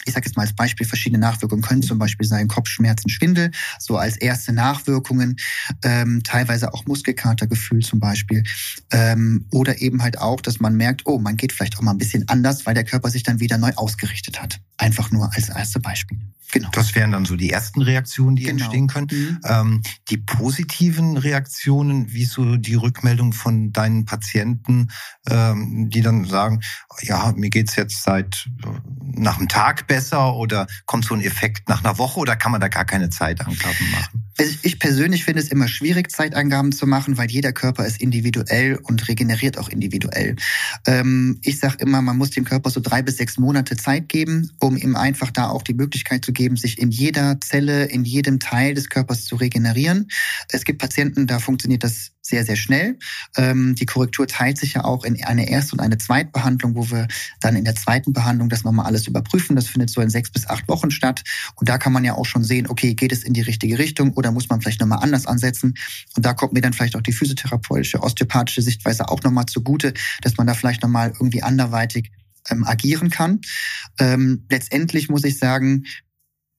ich 0.04 0.12
sage 0.12 0.26
jetzt 0.26 0.37
mal 0.37 0.42
als 0.42 0.54
Beispiel, 0.54 0.87
verschiedene 0.87 1.18
Nachwirkungen 1.18 1.62
können 1.62 1.82
zum 1.82 1.99
Beispiel 1.99 2.26
sein 2.26 2.49
Kopfschmerzen, 2.49 3.08
Schwindel, 3.08 3.50
so 3.78 3.96
als 3.96 4.16
erste 4.16 4.52
Nachwirkungen, 4.52 5.37
ähm, 5.82 6.23
teilweise 6.23 6.73
auch 6.73 6.87
Muskelkatergefühl 6.87 7.80
zum 7.80 8.00
Beispiel. 8.00 8.42
Ähm, 8.90 9.46
oder 9.52 9.80
eben 9.80 10.02
halt 10.02 10.18
auch, 10.18 10.40
dass 10.40 10.61
man 10.61 10.76
merkt, 10.76 11.02
oh, 11.06 11.18
man 11.18 11.37
geht 11.37 11.52
vielleicht 11.52 11.78
auch 11.78 11.82
mal 11.82 11.92
ein 11.92 11.99
bisschen 11.99 12.28
anders, 12.28 12.66
weil 12.66 12.75
der 12.75 12.84
Körper 12.84 13.11
sich 13.11 13.23
dann 13.23 13.40
wieder 13.40 13.58
neu 13.58 13.73
ausgerichtet 13.76 14.40
hat. 14.40 14.61
Einfach 14.84 15.10
nur 15.10 15.32
als 15.32 15.48
erste 15.48 15.80
Beispiel. 15.80 16.18
Genau. 16.52 16.68
Das 16.72 16.94
wären 16.94 17.10
dann 17.10 17.24
so 17.24 17.36
die 17.36 17.50
ersten 17.50 17.80
Reaktionen, 17.80 18.36
die 18.36 18.44
genau. 18.44 18.62
entstehen 18.62 18.86
können. 18.86 19.08
Mhm. 19.10 19.40
Ähm, 19.44 19.82
die 20.10 20.18
positiven 20.18 21.16
Reaktionen, 21.16 22.12
wie 22.12 22.26
so 22.26 22.56
die 22.56 22.74
Rückmeldung 22.74 23.32
von 23.32 23.72
deinen 23.72 24.04
Patienten, 24.04 24.88
ähm, 25.26 25.88
die 25.88 26.02
dann 26.02 26.26
sagen, 26.26 26.60
ja, 27.00 27.32
mir 27.34 27.48
geht's 27.48 27.76
jetzt 27.76 28.02
seit 28.02 28.50
äh, 28.62 28.68
nach 29.00 29.38
einem 29.38 29.48
Tag 29.48 29.86
besser 29.86 30.34
oder 30.34 30.66
kommt 30.84 31.06
so 31.06 31.14
ein 31.14 31.22
Effekt 31.22 31.70
nach 31.70 31.82
einer 31.82 31.96
Woche 31.96 32.20
oder 32.20 32.36
kann 32.36 32.52
man 32.52 32.60
da 32.60 32.68
gar 32.68 32.84
keine 32.84 33.08
Zeitangaben 33.08 33.90
machen? 33.90 34.24
Also 34.36 34.56
ich 34.62 34.78
persönlich 34.78 35.24
finde 35.24 35.40
es 35.40 35.48
immer 35.48 35.68
schwierig, 35.68 36.10
Zeitangaben 36.10 36.72
zu 36.72 36.86
machen, 36.86 37.16
weil 37.16 37.30
jeder 37.30 37.52
Körper 37.52 37.86
ist 37.86 38.00
individuell 38.00 38.78
und 38.82 39.06
regeneriert 39.08 39.58
auch 39.58 39.68
individuell. 39.68 40.36
Ähm, 40.86 41.38
ich 41.42 41.58
sage 41.58 41.76
immer, 41.80 42.02
man 42.02 42.18
muss 42.18 42.30
dem 42.30 42.44
Körper 42.44 42.70
so 42.70 42.80
drei 42.80 43.02
bis 43.02 43.18
sechs 43.18 43.38
Monate 43.38 43.76
Zeit 43.76 44.08
geben, 44.08 44.50
um 44.60 44.76
ihm 44.76 44.96
einfach 44.96 45.30
da 45.30 45.48
auch 45.48 45.62
die 45.62 45.74
Möglichkeit 45.74 46.24
zu 46.24 46.32
geben, 46.32 46.56
sich 46.56 46.78
in 46.78 46.90
jeder 46.90 47.40
Zelle, 47.40 47.84
in 47.84 48.04
jedem 48.04 48.40
Teil 48.40 48.74
des 48.74 48.88
Körpers 48.88 49.24
zu 49.24 49.36
regenerieren. 49.36 50.08
Es 50.50 50.64
gibt 50.64 50.80
Patienten, 50.80 51.26
da 51.26 51.38
funktioniert 51.38 51.84
das 51.84 52.13
sehr, 52.26 52.45
sehr 52.45 52.57
schnell. 52.57 52.99
Ähm, 53.37 53.75
die 53.75 53.85
Korrektur 53.85 54.26
teilt 54.26 54.57
sich 54.57 54.75
ja 54.75 54.85
auch 54.85 55.04
in 55.04 55.23
eine 55.25 55.49
Erst- 55.49 55.73
und 55.75 55.81
eine 55.81 55.99
Zweitbehandlung, 55.99 56.75
wo 56.75 56.90
wir 56.90 57.07
dann 57.40 57.54
in 57.54 57.64
der 57.64 57.75
zweiten 57.75 58.14
Behandlung 58.14 58.49
das 58.49 58.64
nochmal 58.64 58.87
alles 58.87 59.07
überprüfen. 59.07 59.57
Das 59.57 59.66
findet 59.66 59.90
so 59.90 60.00
in 60.00 60.09
sechs 60.09 60.31
bis 60.31 60.49
acht 60.49 60.66
Wochen 60.69 60.90
statt. 60.90 61.23
Und 61.57 61.69
da 61.69 61.76
kann 61.76 61.93
man 61.93 62.04
ja 62.04 62.14
auch 62.14 62.25
schon 62.25 62.43
sehen, 62.43 62.66
okay, 62.66 62.95
geht 62.95 63.12
es 63.12 63.25
in 63.25 63.35
die 63.35 63.43
richtige 63.43 63.78
Richtung 63.78 64.14
oder 64.14 64.33
muss 64.33 64.49
man 64.49 64.62
vielleicht 64.62 64.81
nochmal 64.81 65.00
anders 65.02 65.26
ansetzen? 65.26 65.75
Und 66.16 66.25
da 66.25 66.33
kommt 66.33 66.54
mir 66.54 66.62
dann 66.62 66.73
vielleicht 66.73 66.97
auch 66.97 67.02
die 67.02 67.12
physiotherapeutische, 67.12 68.02
osteopathische 68.02 68.62
Sichtweise 68.62 69.09
auch 69.09 69.23
nochmal 69.23 69.47
zugute, 69.47 69.93
dass 70.23 70.37
man 70.38 70.47
da 70.47 70.54
vielleicht 70.54 70.83
nochmal 70.83 71.11
irgendwie 71.11 71.43
anderweitig 71.43 72.11
ähm, 72.49 72.64
agieren 72.64 73.11
kann. 73.11 73.40
Ähm, 73.99 74.47
letztendlich 74.49 75.11
muss 75.11 75.25
ich 75.25 75.38
sagen, 75.38 75.85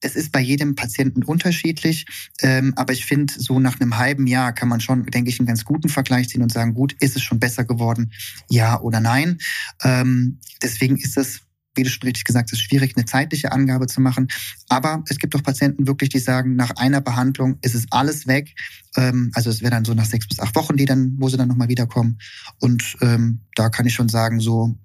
es 0.02 0.16
ist 0.16 0.32
bei 0.32 0.40
jedem 0.40 0.76
Patienten 0.76 1.24
unterschiedlich, 1.24 2.06
ähm, 2.42 2.74
aber 2.76 2.94
ich 2.94 3.06
finde, 3.06 3.34
so 3.38 3.60
nach 3.60 3.80
einem 3.80 3.98
halben 3.98 4.28
Jahr 4.28 4.54
kann 4.54 4.70
man 4.70 4.82
schon, 4.82 5.06
denke 5.06 5.30
ich, 5.30 5.40
einen 5.40 5.48
ganz 5.48 5.66
guten 5.66 5.90
Vergleich 5.90 6.30
ziehen 6.30 6.44
und 6.44 6.52
sagen, 6.52 6.74
gut, 6.74 6.94
ist 7.00 7.16
es 7.16 7.24
schon 7.24 7.40
besser 7.40 7.64
geworden, 7.64 8.12
ja 8.50 8.80
oder 8.82 9.00
nein. 9.00 9.40
Ähm, 9.84 10.40
deswegen 10.62 10.98
ist 10.98 11.18
es 11.18 11.42
wie 11.76 11.84
du 11.84 11.90
schon 11.90 12.08
richtig 12.08 12.24
gesagt 12.24 12.52
hast, 12.52 12.60
schwierig, 12.60 12.96
eine 12.96 13.06
zeitliche 13.06 13.52
Angabe 13.52 13.88
zu 13.88 14.02
machen. 14.02 14.28
Aber 14.70 15.04
es 15.10 15.18
gibt 15.18 15.36
auch 15.36 15.44
Patienten 15.44 15.88
wirklich, 15.88 16.10
die 16.10 16.20
sagen, 16.20 16.56
nach 16.56 16.72
einer 16.78 17.02
Behandlung 17.02 17.58
ist 17.62 17.76
es 17.76 17.86
alles 17.92 18.28
weg. 18.28 18.56
Ähm, 18.96 19.32
also 19.34 19.50
es 19.50 19.62
wäre 19.62 19.72
dann 19.72 19.86
so 19.86 19.94
nach 19.94 20.06
sechs 20.06 20.28
bis 20.28 20.40
acht 20.40 20.56
Wochen, 20.56 20.78
die 20.78 20.86
dann, 20.86 21.16
wo 21.20 21.30
sie 21.30 21.38
dann 21.38 21.48
nochmal 21.48 21.68
wiederkommen. 21.68 22.18
Und 22.60 22.96
ähm, 23.02 23.42
da 23.56 23.70
kann 23.70 23.86
ich 23.86 23.94
schon 23.94 24.10
sagen, 24.10 24.40
so, 24.40 24.76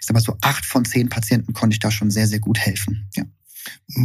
ich 0.00 0.06
sag 0.06 0.14
mal 0.14 0.20
so 0.20 0.36
acht 0.40 0.64
von 0.64 0.84
zehn 0.84 1.08
Patienten 1.08 1.52
konnte 1.52 1.74
ich 1.74 1.80
da 1.80 1.90
schon 1.90 2.10
sehr, 2.10 2.26
sehr 2.26 2.40
gut 2.40 2.58
helfen. 2.58 3.08
Ja. 3.14 3.24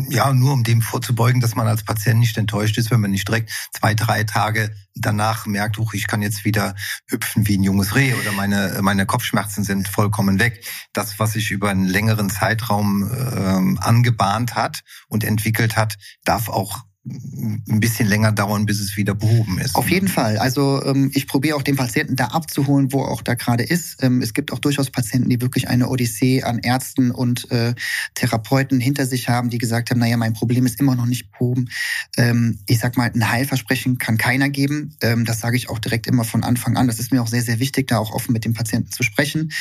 Ja, 0.10 0.34
nur 0.34 0.54
um 0.54 0.64
dem 0.64 0.82
vorzubeugen, 0.82 1.42
dass 1.42 1.56
man 1.56 1.68
als 1.68 1.84
Patient 1.84 2.20
nicht 2.20 2.38
enttäuscht 2.38 2.78
ist, 2.78 2.92
wenn 2.92 3.02
man 3.02 3.12
nicht 3.12 3.28
direkt 3.28 3.52
zwei, 3.72 3.94
drei 3.94 4.24
Tage 4.24 4.74
danach 4.96 5.46
merkt, 5.46 5.78
huch, 5.78 5.94
ich 5.94 6.08
kann 6.08 6.22
jetzt 6.22 6.46
wieder 6.46 6.76
hüpfen 7.08 7.48
wie 7.48 7.58
ein 7.58 7.64
junges 7.64 7.96
Reh 7.96 8.14
oder 8.14 8.32
meine, 8.32 8.80
meine 8.82 9.06
Kopfschmerzen 9.06 9.64
sind 9.64 9.88
vollkommen 9.88 10.40
weg. 10.40 10.66
Das, 10.94 11.20
was 11.20 11.34
sich 11.34 11.52
über 11.52 11.70
einen 11.70 11.88
längeren 11.88 12.30
Zeitraum 12.30 13.10
ähm, 13.36 13.80
angebahnt 13.82 14.56
hat 14.56 14.82
und 15.08 15.24
entwickelt 15.24 15.78
hat, 15.78 15.98
darf 16.24 16.50
auch 16.50 16.84
ein 17.06 17.80
bisschen 17.80 18.08
länger 18.10 18.34
dauern, 18.34 18.66
bis 18.66 18.80
es 18.80 18.98
wieder 18.98 19.16
behoben 19.16 19.58
ist. 19.60 19.76
Auf 19.76 19.90
jeden 19.90 20.10
Fall. 20.10 20.38
Also 20.38 20.84
ähm, 20.84 21.10
ich 21.14 21.28
probiere 21.28 21.56
auch 21.56 21.62
den 21.62 21.78
Patienten 21.78 22.18
da 22.18 22.26
abzuholen, 22.26 22.92
wo 22.92 23.02
auch 23.02 23.22
da 23.22 23.36
gerade 23.36 23.64
ist. 23.64 24.04
Ähm, 24.04 24.22
es 24.22 24.34
gibt 24.34 24.52
auch 24.52 24.60
durchaus 24.60 24.92
Patienten, 24.92 25.30
die 25.30 25.42
wirklich 25.42 25.70
eine 25.70 25.88
Odyssee 25.88 26.44
an 26.44 26.60
Ärzten 26.60 27.12
und 27.12 27.50
äh, 27.52 27.74
Therapeuten 28.16 28.82
hinter 28.82 29.06
sich 29.06 29.30
haben, 29.30 29.50
die 29.50 29.58
gesagt 29.58 29.90
haben, 29.90 30.00
naja, 30.00 30.18
mein 30.18 30.34
Problem 30.34 30.66
ist 30.66 30.80
immer 30.80 30.96
noch 30.96 31.06
nicht 31.06 31.32
behoben. 31.32 31.70
Ähm, 32.18 32.60
ich 32.68 32.80
sag 32.80 32.98
mal, 32.98 33.10
ein 33.10 33.32
Heilversprechen 33.32 33.98
kann 33.98 34.18
keiner 34.18 34.50
geben. 34.50 34.96
Ähm, 35.02 35.24
das 35.24 35.40
sage 35.40 35.56
ich 35.56 35.70
auch 35.70 35.80
direkt 35.80 36.06
immer 36.06 36.26
von 36.26 36.44
Anfang 36.44 36.76
an. 36.76 36.88
Das 36.88 37.00
ist 37.00 37.14
mir 37.14 37.22
auch 37.22 37.28
sehr, 37.28 37.44
sehr 37.44 37.60
wichtig, 37.60 37.88
da 37.88 37.98
auch 37.98 38.12
offen 38.12 38.34
mit 38.34 38.44
dem 38.44 38.54
Patienten 38.54 38.92
zu 38.92 39.04
sprechen. 39.04 39.52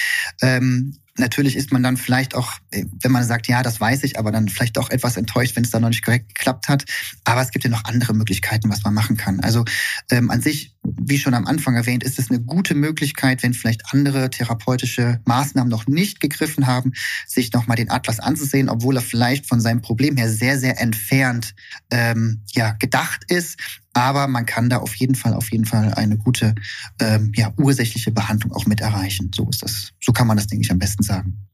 Natürlich 1.18 1.56
ist 1.56 1.72
man 1.72 1.82
dann 1.82 1.96
vielleicht 1.96 2.34
auch, 2.34 2.52
äh, 2.70 2.84
wenn 3.02 3.12
man 3.12 3.24
sagt, 3.24 3.48
ja, 3.48 3.62
das 3.62 3.80
weiß 3.80 4.04
ich, 4.04 4.18
aber 4.18 4.32
dann 4.32 4.48
vielleicht 4.48 4.78
auch 4.78 4.90
etwas 4.90 5.16
enttäuscht, 5.16 5.56
wenn 5.56 5.64
es 5.64 5.70
dann 5.70 5.82
noch 5.82 5.88
nicht 5.88 6.04
korrekt 6.04 6.34
geklappt 6.34 6.68
hat. 6.68 6.84
Aber 7.24 7.42
es 7.42 7.50
gibt 7.50 7.64
ja 7.64 7.70
noch 7.70 7.84
andere 7.84 8.14
Möglichkeiten, 8.14 8.70
was 8.70 8.82
man 8.84 8.94
machen 8.94 9.16
kann. 9.16 9.40
Also 9.40 9.64
ähm, 10.10 10.30
an 10.30 10.40
sich, 10.40 10.74
wie 10.82 11.18
schon 11.18 11.34
am 11.34 11.46
Anfang 11.46 11.74
erwähnt, 11.74 12.04
ist 12.04 12.18
es 12.18 12.30
eine 12.30 12.40
gute 12.40 12.74
Möglichkeit, 12.74 13.42
wenn 13.42 13.54
vielleicht 13.54 13.82
andere 13.92 14.30
therapeutische 14.30 15.20
Maßnahmen 15.24 15.70
noch 15.70 15.86
nicht 15.86 16.20
gegriffen 16.20 16.66
haben, 16.66 16.92
sich 17.26 17.52
nochmal 17.52 17.76
den 17.76 17.90
Atlas 17.90 18.20
anzusehen, 18.20 18.68
obwohl 18.68 18.96
er 18.96 19.02
vielleicht 19.02 19.46
von 19.46 19.60
seinem 19.60 19.82
Problem 19.82 20.16
her 20.16 20.30
sehr, 20.30 20.58
sehr 20.58 20.80
entfernt 20.80 21.54
ähm, 21.90 22.42
ja, 22.54 22.72
gedacht 22.72 23.24
ist. 23.28 23.58
Aber 23.98 24.28
man 24.28 24.46
kann 24.46 24.70
da 24.70 24.76
auf 24.76 24.94
jeden 24.94 25.16
Fall, 25.16 25.34
auf 25.34 25.50
jeden 25.50 25.64
Fall 25.64 25.92
eine 25.94 26.16
gute 26.16 26.54
ähm, 27.00 27.32
ja, 27.34 27.52
ursächliche 27.56 28.12
Behandlung 28.12 28.52
auch 28.52 28.64
mit 28.64 28.80
erreichen. 28.80 29.32
So 29.34 29.48
ist 29.50 29.62
das. 29.62 29.92
So 30.00 30.12
kann 30.12 30.28
man 30.28 30.36
das, 30.36 30.46
denke 30.46 30.64
ich, 30.64 30.70
am 30.70 30.78
besten 30.78 31.02
sagen. 31.02 31.48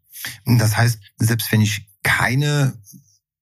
Das 0.45 0.77
heißt, 0.77 0.99
selbst 1.17 1.51
wenn 1.53 1.63
ich 1.63 1.89
keine 2.03 2.75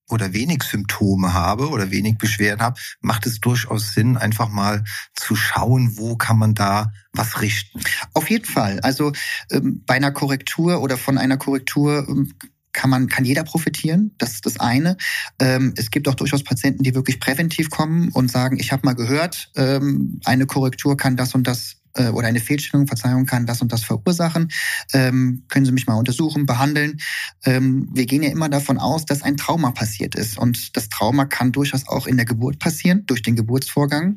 oder 0.09 0.33
wenig 0.33 0.63
Symptome 0.63 1.33
habe 1.33 1.71
oder 1.71 1.91
wenig 1.91 2.17
Beschwerden 2.19 2.63
habe, 2.63 2.79
macht 3.01 3.27
es 3.27 3.41
durchaus 3.41 3.93
Sinn, 3.93 4.17
einfach 4.17 4.49
mal 4.49 4.85
zu 5.15 5.35
schauen, 5.35 5.97
wo 5.97 6.17
kann 6.17 6.39
man 6.39 6.55
da 6.55 6.93
was 7.13 7.41
richten. 7.41 7.81
Auf 8.13 8.31
jeden 8.31 8.45
Fall. 8.45 8.79
Also 8.81 9.13
ähm, 9.51 9.83
bei 9.85 9.95
einer 9.95 10.13
Korrektur 10.13 10.81
oder 10.81 10.97
von 10.97 11.19
einer 11.19 11.39
Korrektur 11.39 12.07
ähm, 12.09 12.33
kann 12.73 12.91
man, 12.91 13.09
kann 13.09 13.25
jeder 13.25 13.45
profitieren. 13.45 14.13
Das 14.19 14.33
ist 14.33 14.47
das 14.47 14.59
eine. 14.59 14.97
Ähm, 15.39 15.75
es 15.77 15.91
gibt 15.91 16.09
auch 16.09 16.15
durchaus 16.15 16.43
Patienten, 16.43 16.83
die 16.83 16.95
wirklich 16.95 17.21
präventiv 17.21 17.71
kommen 17.71 18.11
und 18.13 18.31
sagen, 18.31 18.59
ich 18.59 18.73
habe 18.73 18.85
mal 18.85 18.95
gehört, 18.95 19.51
ähm, 19.57 20.21
eine 20.25 20.47
Korrektur 20.47 20.97
kann 20.97 21.17
das 21.17 21.35
und 21.35 21.47
das 21.47 21.77
äh, 21.95 22.09
oder 22.09 22.29
eine 22.29 22.41
Fehlstellung, 22.41 22.87
Verzeihung, 22.87 23.27
kann 23.27 23.47
das 23.47 23.61
und 23.63 23.73
das 23.73 23.85
verursachen. 23.85 24.49
Ähm, 24.93 25.45
können 25.49 25.67
Sie 25.67 25.73
mich 25.73 25.87
mal 25.87 25.95
untersuchen, 25.95 26.47
behandeln? 26.47 26.99
Ähm, 27.45 27.89
wir 27.93 28.07
gehen 28.07 28.23
ja 28.23 28.31
immer 28.31 28.49
davon 28.49 28.79
aus, 28.79 29.05
dass 29.05 29.23
ein 29.23 29.37
Trauma 29.37 29.73
passiert 29.73 30.15
ist. 30.15 30.39
Und 30.39 30.77
das 30.77 30.89
Trauma 30.89 31.25
kann 31.25 31.53
durchaus 31.53 31.87
auch 31.89 32.07
in 32.07 32.17
der 32.17 32.27
Geburt 32.27 32.59
passieren, 32.59 33.05
durch 33.07 33.23
den 33.23 33.37
Geburtsvorgang. 33.37 34.17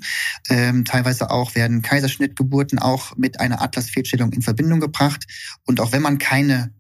Ähm, 0.50 0.86
teilweise 0.86 1.30
auch 1.32 1.56
werden 1.56 1.82
Kaiserschnittgeburten 1.82 2.80
auch 2.80 3.16
mit 3.18 3.40
einer 3.40 3.62
Atlasfehlstellung 3.62 4.32
in 4.34 4.42
Verbindung 4.42 4.80
gebracht. 4.80 5.26
Und 5.66 5.80
auch 5.80 5.92
wenn 5.92 6.02
man 6.02 6.18
keine 6.18 6.72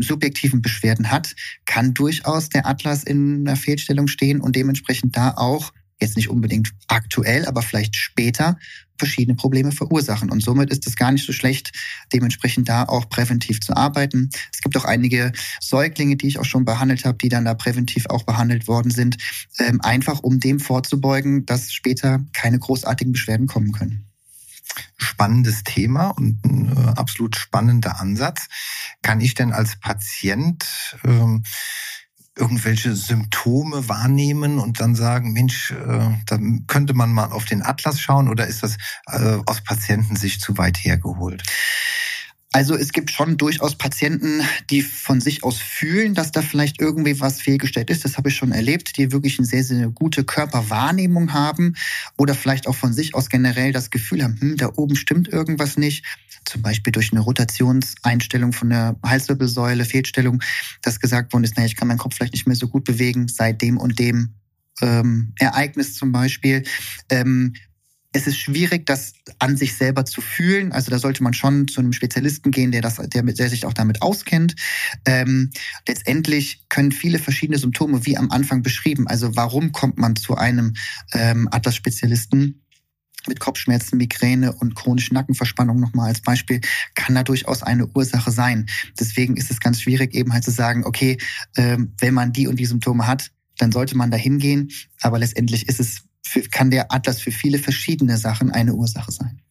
subjektiven 0.00 0.62
Beschwerden 0.62 1.10
hat, 1.10 1.34
kann 1.64 1.94
durchaus 1.94 2.48
der 2.48 2.66
Atlas 2.66 3.04
in 3.04 3.46
einer 3.46 3.56
Fehlstellung 3.56 4.08
stehen 4.08 4.40
und 4.40 4.56
dementsprechend 4.56 5.16
da 5.16 5.34
auch 5.36 5.72
jetzt 6.00 6.16
nicht 6.16 6.28
unbedingt 6.28 6.72
aktuell, 6.88 7.46
aber 7.46 7.62
vielleicht 7.62 7.96
später 7.96 8.58
verschiedene 8.98 9.36
Probleme 9.36 9.72
verursachen. 9.72 10.30
Und 10.30 10.42
somit 10.42 10.70
ist 10.70 10.86
es 10.86 10.96
gar 10.96 11.10
nicht 11.10 11.24
so 11.26 11.32
schlecht, 11.32 11.72
dementsprechend 12.12 12.68
da 12.68 12.84
auch 12.84 13.08
präventiv 13.08 13.60
zu 13.60 13.76
arbeiten. 13.76 14.28
Es 14.52 14.60
gibt 14.60 14.76
auch 14.76 14.84
einige 14.84 15.32
Säuglinge, 15.60 16.16
die 16.16 16.28
ich 16.28 16.38
auch 16.38 16.44
schon 16.44 16.64
behandelt 16.64 17.04
habe, 17.04 17.18
die 17.18 17.28
dann 17.28 17.44
da 17.44 17.54
präventiv 17.54 18.06
auch 18.06 18.24
behandelt 18.24 18.68
worden 18.68 18.90
sind, 18.90 19.16
ähm, 19.58 19.80
einfach 19.80 20.20
um 20.20 20.38
dem 20.38 20.60
vorzubeugen, 20.60 21.46
dass 21.46 21.72
später 21.72 22.20
keine 22.32 22.58
großartigen 22.58 23.12
Beschwerden 23.12 23.46
kommen 23.46 23.72
können 23.72 24.11
spannendes 24.96 25.64
Thema 25.64 26.08
und 26.08 26.44
ein 26.44 26.76
äh, 26.76 26.90
absolut 26.96 27.36
spannender 27.36 28.00
Ansatz. 28.00 28.46
Kann 29.02 29.20
ich 29.20 29.34
denn 29.34 29.52
als 29.52 29.76
Patient 29.76 30.64
ähm, 31.04 31.42
irgendwelche 32.36 32.96
Symptome 32.96 33.88
wahrnehmen 33.88 34.58
und 34.58 34.80
dann 34.80 34.94
sagen, 34.94 35.32
Mensch, 35.32 35.72
äh, 35.72 36.10
da 36.26 36.38
könnte 36.66 36.94
man 36.94 37.12
mal 37.12 37.30
auf 37.30 37.44
den 37.44 37.62
Atlas 37.62 38.00
schauen 38.00 38.28
oder 38.28 38.46
ist 38.46 38.62
das 38.62 38.78
äh, 39.06 39.38
aus 39.46 39.60
Patientensicht 39.62 40.40
zu 40.40 40.56
weit 40.56 40.78
hergeholt? 40.78 41.42
Also 42.52 42.76
es 42.76 42.92
gibt 42.92 43.10
schon 43.10 43.38
durchaus 43.38 43.76
Patienten, 43.76 44.42
die 44.68 44.82
von 44.82 45.22
sich 45.22 45.42
aus 45.42 45.58
fühlen, 45.58 46.12
dass 46.14 46.32
da 46.32 46.42
vielleicht 46.42 46.82
irgendwie 46.82 47.18
was 47.18 47.40
fehlgestellt 47.40 47.88
ist. 47.88 48.04
Das 48.04 48.18
habe 48.18 48.28
ich 48.28 48.36
schon 48.36 48.52
erlebt, 48.52 48.98
die 48.98 49.10
wirklich 49.10 49.38
eine 49.38 49.46
sehr, 49.46 49.64
sehr 49.64 49.88
gute 49.88 50.24
Körperwahrnehmung 50.24 51.32
haben 51.32 51.74
oder 52.18 52.34
vielleicht 52.34 52.68
auch 52.68 52.76
von 52.76 52.92
sich 52.92 53.14
aus 53.14 53.30
generell 53.30 53.72
das 53.72 53.90
Gefühl 53.90 54.22
haben, 54.22 54.38
hm, 54.38 54.56
da 54.58 54.70
oben 54.76 54.96
stimmt 54.96 55.28
irgendwas 55.28 55.78
nicht. 55.78 56.04
Zum 56.44 56.60
Beispiel 56.60 56.92
durch 56.92 57.12
eine 57.12 57.20
Rotationseinstellung 57.20 58.52
von 58.52 58.68
der 58.68 58.96
Halswirbelsäule, 59.02 59.86
Fehlstellung, 59.86 60.42
dass 60.82 61.00
gesagt 61.00 61.32
worden 61.32 61.44
ist, 61.44 61.56
naja, 61.56 61.66
ich 61.66 61.76
kann 61.76 61.88
meinen 61.88 61.98
Kopf 61.98 62.16
vielleicht 62.16 62.34
nicht 62.34 62.46
mehr 62.46 62.56
so 62.56 62.68
gut 62.68 62.84
bewegen 62.84 63.28
seit 63.28 63.62
dem 63.62 63.78
und 63.78 63.98
dem 63.98 64.34
ähm, 64.82 65.32
Ereignis 65.38 65.94
zum 65.94 66.12
Beispiel. 66.12 66.64
Ähm, 67.08 67.54
es 68.12 68.26
ist 68.26 68.38
schwierig, 68.38 68.86
das 68.86 69.14
an 69.38 69.56
sich 69.56 69.74
selber 69.74 70.04
zu 70.04 70.20
fühlen. 70.20 70.72
Also 70.72 70.90
da 70.90 70.98
sollte 70.98 71.22
man 71.22 71.32
schon 71.32 71.66
zu 71.66 71.80
einem 71.80 71.92
Spezialisten 71.92 72.50
gehen, 72.50 72.70
der 72.70 72.82
das, 72.82 72.96
der, 72.96 73.22
der 73.22 73.48
sich 73.48 73.64
auch 73.64 73.72
damit 73.72 74.02
auskennt. 74.02 74.54
Ähm, 75.06 75.50
letztendlich 75.88 76.68
können 76.68 76.92
viele 76.92 77.18
verschiedene 77.18 77.58
Symptome, 77.58 78.04
wie 78.04 78.16
am 78.16 78.30
Anfang 78.30 78.62
beschrieben, 78.62 79.06
also 79.06 79.34
warum 79.34 79.72
kommt 79.72 79.98
man 79.98 80.16
zu 80.16 80.36
einem 80.36 80.74
ähm, 81.12 81.48
Atlas-Spezialisten? 81.50 82.58
mit 83.28 83.38
Kopfschmerzen, 83.38 83.98
Migräne 83.98 84.52
und 84.52 84.74
chronische 84.74 85.14
Nackenverspannung 85.14 85.78
nochmal 85.78 86.08
als 86.08 86.22
Beispiel, 86.22 86.60
kann 86.96 87.14
da 87.14 87.22
durchaus 87.22 87.62
eine 87.62 87.86
Ursache 87.86 88.32
sein. 88.32 88.66
Deswegen 88.98 89.36
ist 89.36 89.48
es 89.48 89.60
ganz 89.60 89.80
schwierig, 89.80 90.12
eben 90.12 90.32
halt 90.32 90.42
zu 90.42 90.50
sagen, 90.50 90.84
okay, 90.84 91.18
ähm, 91.56 91.94
wenn 92.00 92.14
man 92.14 92.32
die 92.32 92.48
und 92.48 92.56
die 92.56 92.66
Symptome 92.66 93.06
hat, 93.06 93.30
dann 93.58 93.70
sollte 93.70 93.96
man 93.96 94.10
da 94.10 94.16
hingehen. 94.16 94.72
Aber 95.02 95.20
letztendlich 95.20 95.68
ist 95.68 95.78
es 95.78 96.02
für, 96.24 96.42
kann 96.42 96.70
der 96.70 96.92
Atlas 96.92 97.20
für 97.20 97.32
viele 97.32 97.58
verschiedene 97.58 98.16
Sachen 98.16 98.50
eine 98.50 98.74
Ursache 98.74 99.12
sein. 99.12 99.42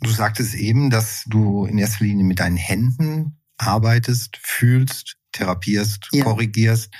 Du 0.00 0.10
sagtest 0.10 0.54
eben, 0.54 0.90
dass 0.90 1.24
du 1.26 1.66
in 1.66 1.78
erster 1.78 2.04
Linie 2.04 2.24
mit 2.24 2.40
deinen 2.40 2.56
Händen 2.56 3.38
arbeitest, 3.56 4.38
fühlst, 4.42 5.16
therapierst, 5.32 6.08
ja. 6.12 6.24
korrigierst 6.24 6.90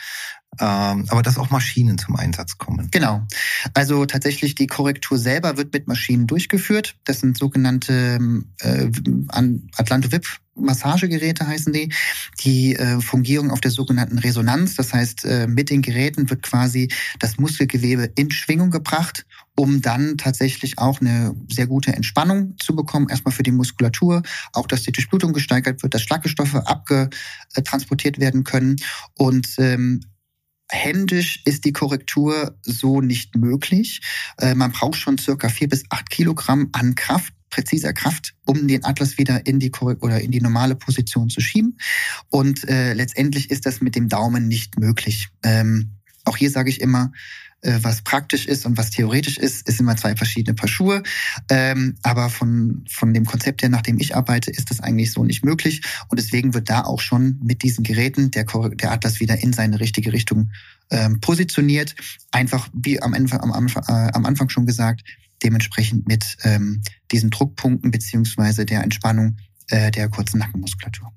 aber 0.58 1.22
dass 1.22 1.38
auch 1.38 1.50
Maschinen 1.50 1.98
zum 1.98 2.16
Einsatz 2.16 2.58
kommen. 2.58 2.88
Genau. 2.90 3.26
Also 3.74 4.06
tatsächlich 4.06 4.54
die 4.54 4.66
Korrektur 4.66 5.18
selber 5.18 5.56
wird 5.56 5.72
mit 5.72 5.88
Maschinen 5.88 6.26
durchgeführt. 6.26 6.96
Das 7.04 7.20
sind 7.20 7.38
sogenannte 7.38 8.18
äh, 8.60 8.90
Atlanto-VIP 9.76 10.26
Massagegeräte 10.56 11.46
heißen 11.46 11.72
die, 11.72 11.92
die 12.40 12.76
äh, 12.76 13.00
fungieren 13.00 13.50
auf 13.50 13.60
der 13.60 13.70
sogenannten 13.70 14.18
Resonanz. 14.18 14.76
Das 14.76 14.92
heißt, 14.92 15.24
äh, 15.24 15.46
mit 15.46 15.70
den 15.70 15.82
Geräten 15.82 16.30
wird 16.30 16.42
quasi 16.42 16.90
das 17.18 17.38
Muskelgewebe 17.38 18.10
in 18.14 18.30
Schwingung 18.30 18.70
gebracht, 18.70 19.26
um 19.56 19.82
dann 19.82 20.16
tatsächlich 20.16 20.78
auch 20.78 21.00
eine 21.00 21.34
sehr 21.50 21.66
gute 21.66 21.92
Entspannung 21.92 22.54
zu 22.60 22.74
bekommen. 22.74 23.08
Erstmal 23.08 23.34
für 23.34 23.42
die 23.42 23.52
Muskulatur, 23.52 24.22
auch 24.52 24.66
dass 24.66 24.82
die 24.82 24.92
Durchblutung 24.92 25.32
gesteigert 25.32 25.82
wird, 25.82 25.94
dass 25.94 26.02
Schlackestoffe 26.02 26.66
abgetransportiert 26.66 28.18
werden 28.20 28.44
können. 28.44 28.76
Und 29.14 29.48
ähm, 29.58 30.00
händisch 30.70 31.42
ist 31.44 31.64
die 31.64 31.72
Korrektur 31.72 32.58
so 32.62 33.00
nicht 33.00 33.36
möglich. 33.36 34.00
Äh, 34.38 34.54
man 34.54 34.72
braucht 34.72 34.96
schon 34.96 35.18
circa 35.18 35.48
vier 35.48 35.68
bis 35.68 35.84
acht 35.90 36.10
Kilogramm 36.10 36.70
an 36.72 36.94
Kraft 36.94 37.32
präziser 37.54 37.92
Kraft, 37.92 38.34
um 38.46 38.66
den 38.66 38.84
Atlas 38.84 39.16
wieder 39.16 39.46
in 39.46 39.60
die 39.60 39.70
oder 39.70 40.20
in 40.20 40.32
die 40.32 40.40
normale 40.40 40.74
Position 40.74 41.30
zu 41.30 41.40
schieben. 41.40 41.78
Und 42.28 42.68
äh, 42.68 42.94
letztendlich 42.94 43.48
ist 43.48 43.64
das 43.64 43.80
mit 43.80 43.94
dem 43.94 44.08
Daumen 44.08 44.48
nicht 44.48 44.76
möglich. 44.80 45.28
Ähm, 45.44 45.92
auch 46.24 46.36
hier 46.36 46.50
sage 46.50 46.70
ich 46.70 46.80
immer, 46.80 47.12
was 47.82 48.02
praktisch 48.02 48.46
ist 48.46 48.66
und 48.66 48.76
was 48.76 48.90
theoretisch 48.90 49.38
ist, 49.38 49.66
ist 49.68 49.80
immer 49.80 49.96
zwei 49.96 50.16
verschiedene 50.16 50.54
Paar 50.54 50.68
Schuhe. 50.68 51.02
Ähm, 51.50 51.96
aber 52.02 52.28
von, 52.30 52.84
von 52.88 53.14
dem 53.14 53.24
Konzept 53.24 53.62
her, 53.62 53.68
nach 53.68 53.82
dem 53.82 53.98
ich 53.98 54.14
arbeite, 54.14 54.50
ist 54.50 54.70
das 54.70 54.80
eigentlich 54.80 55.12
so 55.12 55.24
nicht 55.24 55.44
möglich. 55.44 55.82
Und 56.08 56.18
deswegen 56.18 56.54
wird 56.54 56.70
da 56.70 56.84
auch 56.84 57.00
schon 57.00 57.40
mit 57.42 57.62
diesen 57.62 57.84
Geräten 57.84 58.30
der, 58.30 58.44
der 58.44 58.92
Atlas 58.92 59.20
wieder 59.20 59.42
in 59.42 59.52
seine 59.52 59.80
richtige 59.80 60.12
Richtung 60.12 60.50
ähm, 60.90 61.20
positioniert. 61.20 61.94
Einfach, 62.30 62.68
wie 62.72 63.00
am 63.00 63.14
Anfang, 63.14 63.40
am 63.40 63.52
Anfang, 63.52 63.84
äh, 63.88 64.10
am 64.12 64.26
Anfang 64.26 64.48
schon 64.48 64.66
gesagt, 64.66 65.02
dementsprechend 65.42 66.06
mit 66.06 66.36
ähm, 66.42 66.82
diesen 67.12 67.30
Druckpunkten 67.30 67.90
beziehungsweise 67.90 68.66
der 68.66 68.82
Entspannung 68.82 69.36
äh, 69.70 69.90
der 69.90 70.08
kurzen 70.08 70.38
Nackenmuskulatur. 70.38 71.12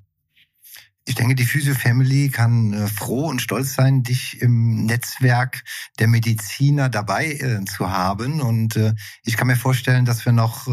Ich 1.07 1.15
denke, 1.15 1.35
die 1.35 1.45
Physio 1.45 1.73
Family 1.73 2.27
kann 2.27 2.73
äh, 2.73 2.87
froh 2.87 3.27
und 3.29 3.41
stolz 3.41 3.75
sein, 3.75 4.03
dich 4.03 4.41
im 4.41 4.85
Netzwerk 4.85 5.63
der 5.99 6.09
Mediziner 6.09 6.89
dabei 6.89 7.31
äh, 7.31 7.63
zu 7.63 7.89
haben. 7.89 8.41
Und 8.41 8.75
äh, 8.75 8.93
ich 9.23 9.37
kann 9.37 9.47
mir 9.47 9.55
vorstellen, 9.55 10.03
dass 10.03 10.25
wir 10.25 10.33
noch 10.33 10.67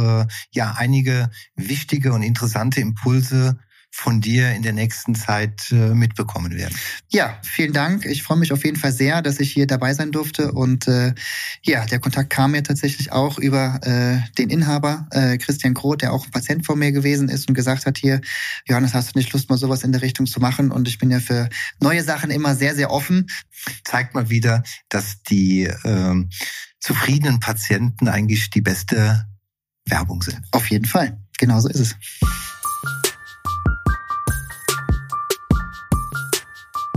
ja 0.51 0.75
einige 0.77 1.31
wichtige 1.55 2.13
und 2.13 2.23
interessante 2.23 2.81
Impulse 2.81 3.59
von 3.97 4.21
dir 4.21 4.51
in 4.51 4.63
der 4.63 4.73
nächsten 4.73 5.15
Zeit 5.15 5.71
äh, 5.71 5.95
mitbekommen 5.95 6.53
werden. 6.57 6.77
Ja, 7.13 7.39
vielen 7.45 7.73
Dank. 7.73 8.05
Ich 8.07 8.25
freue 8.25 8.37
mich 8.37 8.53
auf 8.53 8.65
jeden 8.65 8.77
Fall 8.77 8.91
sehr, 8.91 9.23
dass 9.23 9.39
ich 9.39 9.53
hier 9.53 9.69
dabei 9.69 9.95
sein 9.95 10.11
durfte. 10.11 10.51
Und 10.51 10.89
äh, 10.89 11.15
ja, 11.63 11.87
der 11.87 12.01
Kontakt 12.01 12.29
kam 12.29 12.51
mir 12.51 12.65
tatsächlich 12.65 13.13
auch 13.13 13.39
über 13.39 13.79
äh, 13.85 14.19
den 14.37 14.51
Inhaber, 14.51 15.07
äh, 15.13 15.39
Christian 15.39 15.75
Groth, 15.75 16.03
der 16.03 16.13
auch 16.13 16.25
ein 16.27 16.33
Patient 16.33 16.67
von 16.67 16.77
mir 16.77 16.91
gewesen 16.91 17.29
ist 17.29 17.49
und 17.49 17.55
gesagt 17.55 17.87
hat 17.87 17.97
hier, 17.97 18.21
Johannes, 18.67 18.95
hast 18.95 19.15
du 19.15 19.19
nicht 19.19 19.33
Lust, 19.33 19.49
mal 19.49 19.59
sowas 19.59 19.85
in 19.85 19.93
der 19.93 20.03
Richtung 20.03 20.27
zu 20.27 20.41
machen? 20.41 20.73
Und 20.73 20.89
ich 20.89 20.99
bin 20.99 21.13
ja 21.13 21.21
für 21.21 21.49
neue 21.81 22.03
Sachen 22.03 22.33
immer 22.33 22.57
sehr, 22.57 22.75
sehr 22.75 22.91
offen. 22.91 23.29
Zeigt 23.85 24.13
mal 24.13 24.29
wieder, 24.29 24.65
dass 24.89 25.23
die 25.23 25.67
äh, 25.67 26.25
zufriedenen 26.81 27.39
Patienten 27.39 28.09
eigentlich 28.09 28.51
die 28.51 28.61
beste 28.61 29.25
Werbung 29.87 30.21
sind. 30.23 30.41
Auf 30.51 30.69
jeden 30.69 30.85
Fall. 30.85 31.17
Genauso 31.39 31.69
ist 31.69 31.79
es. 31.79 31.97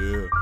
Yeah. 0.00 0.39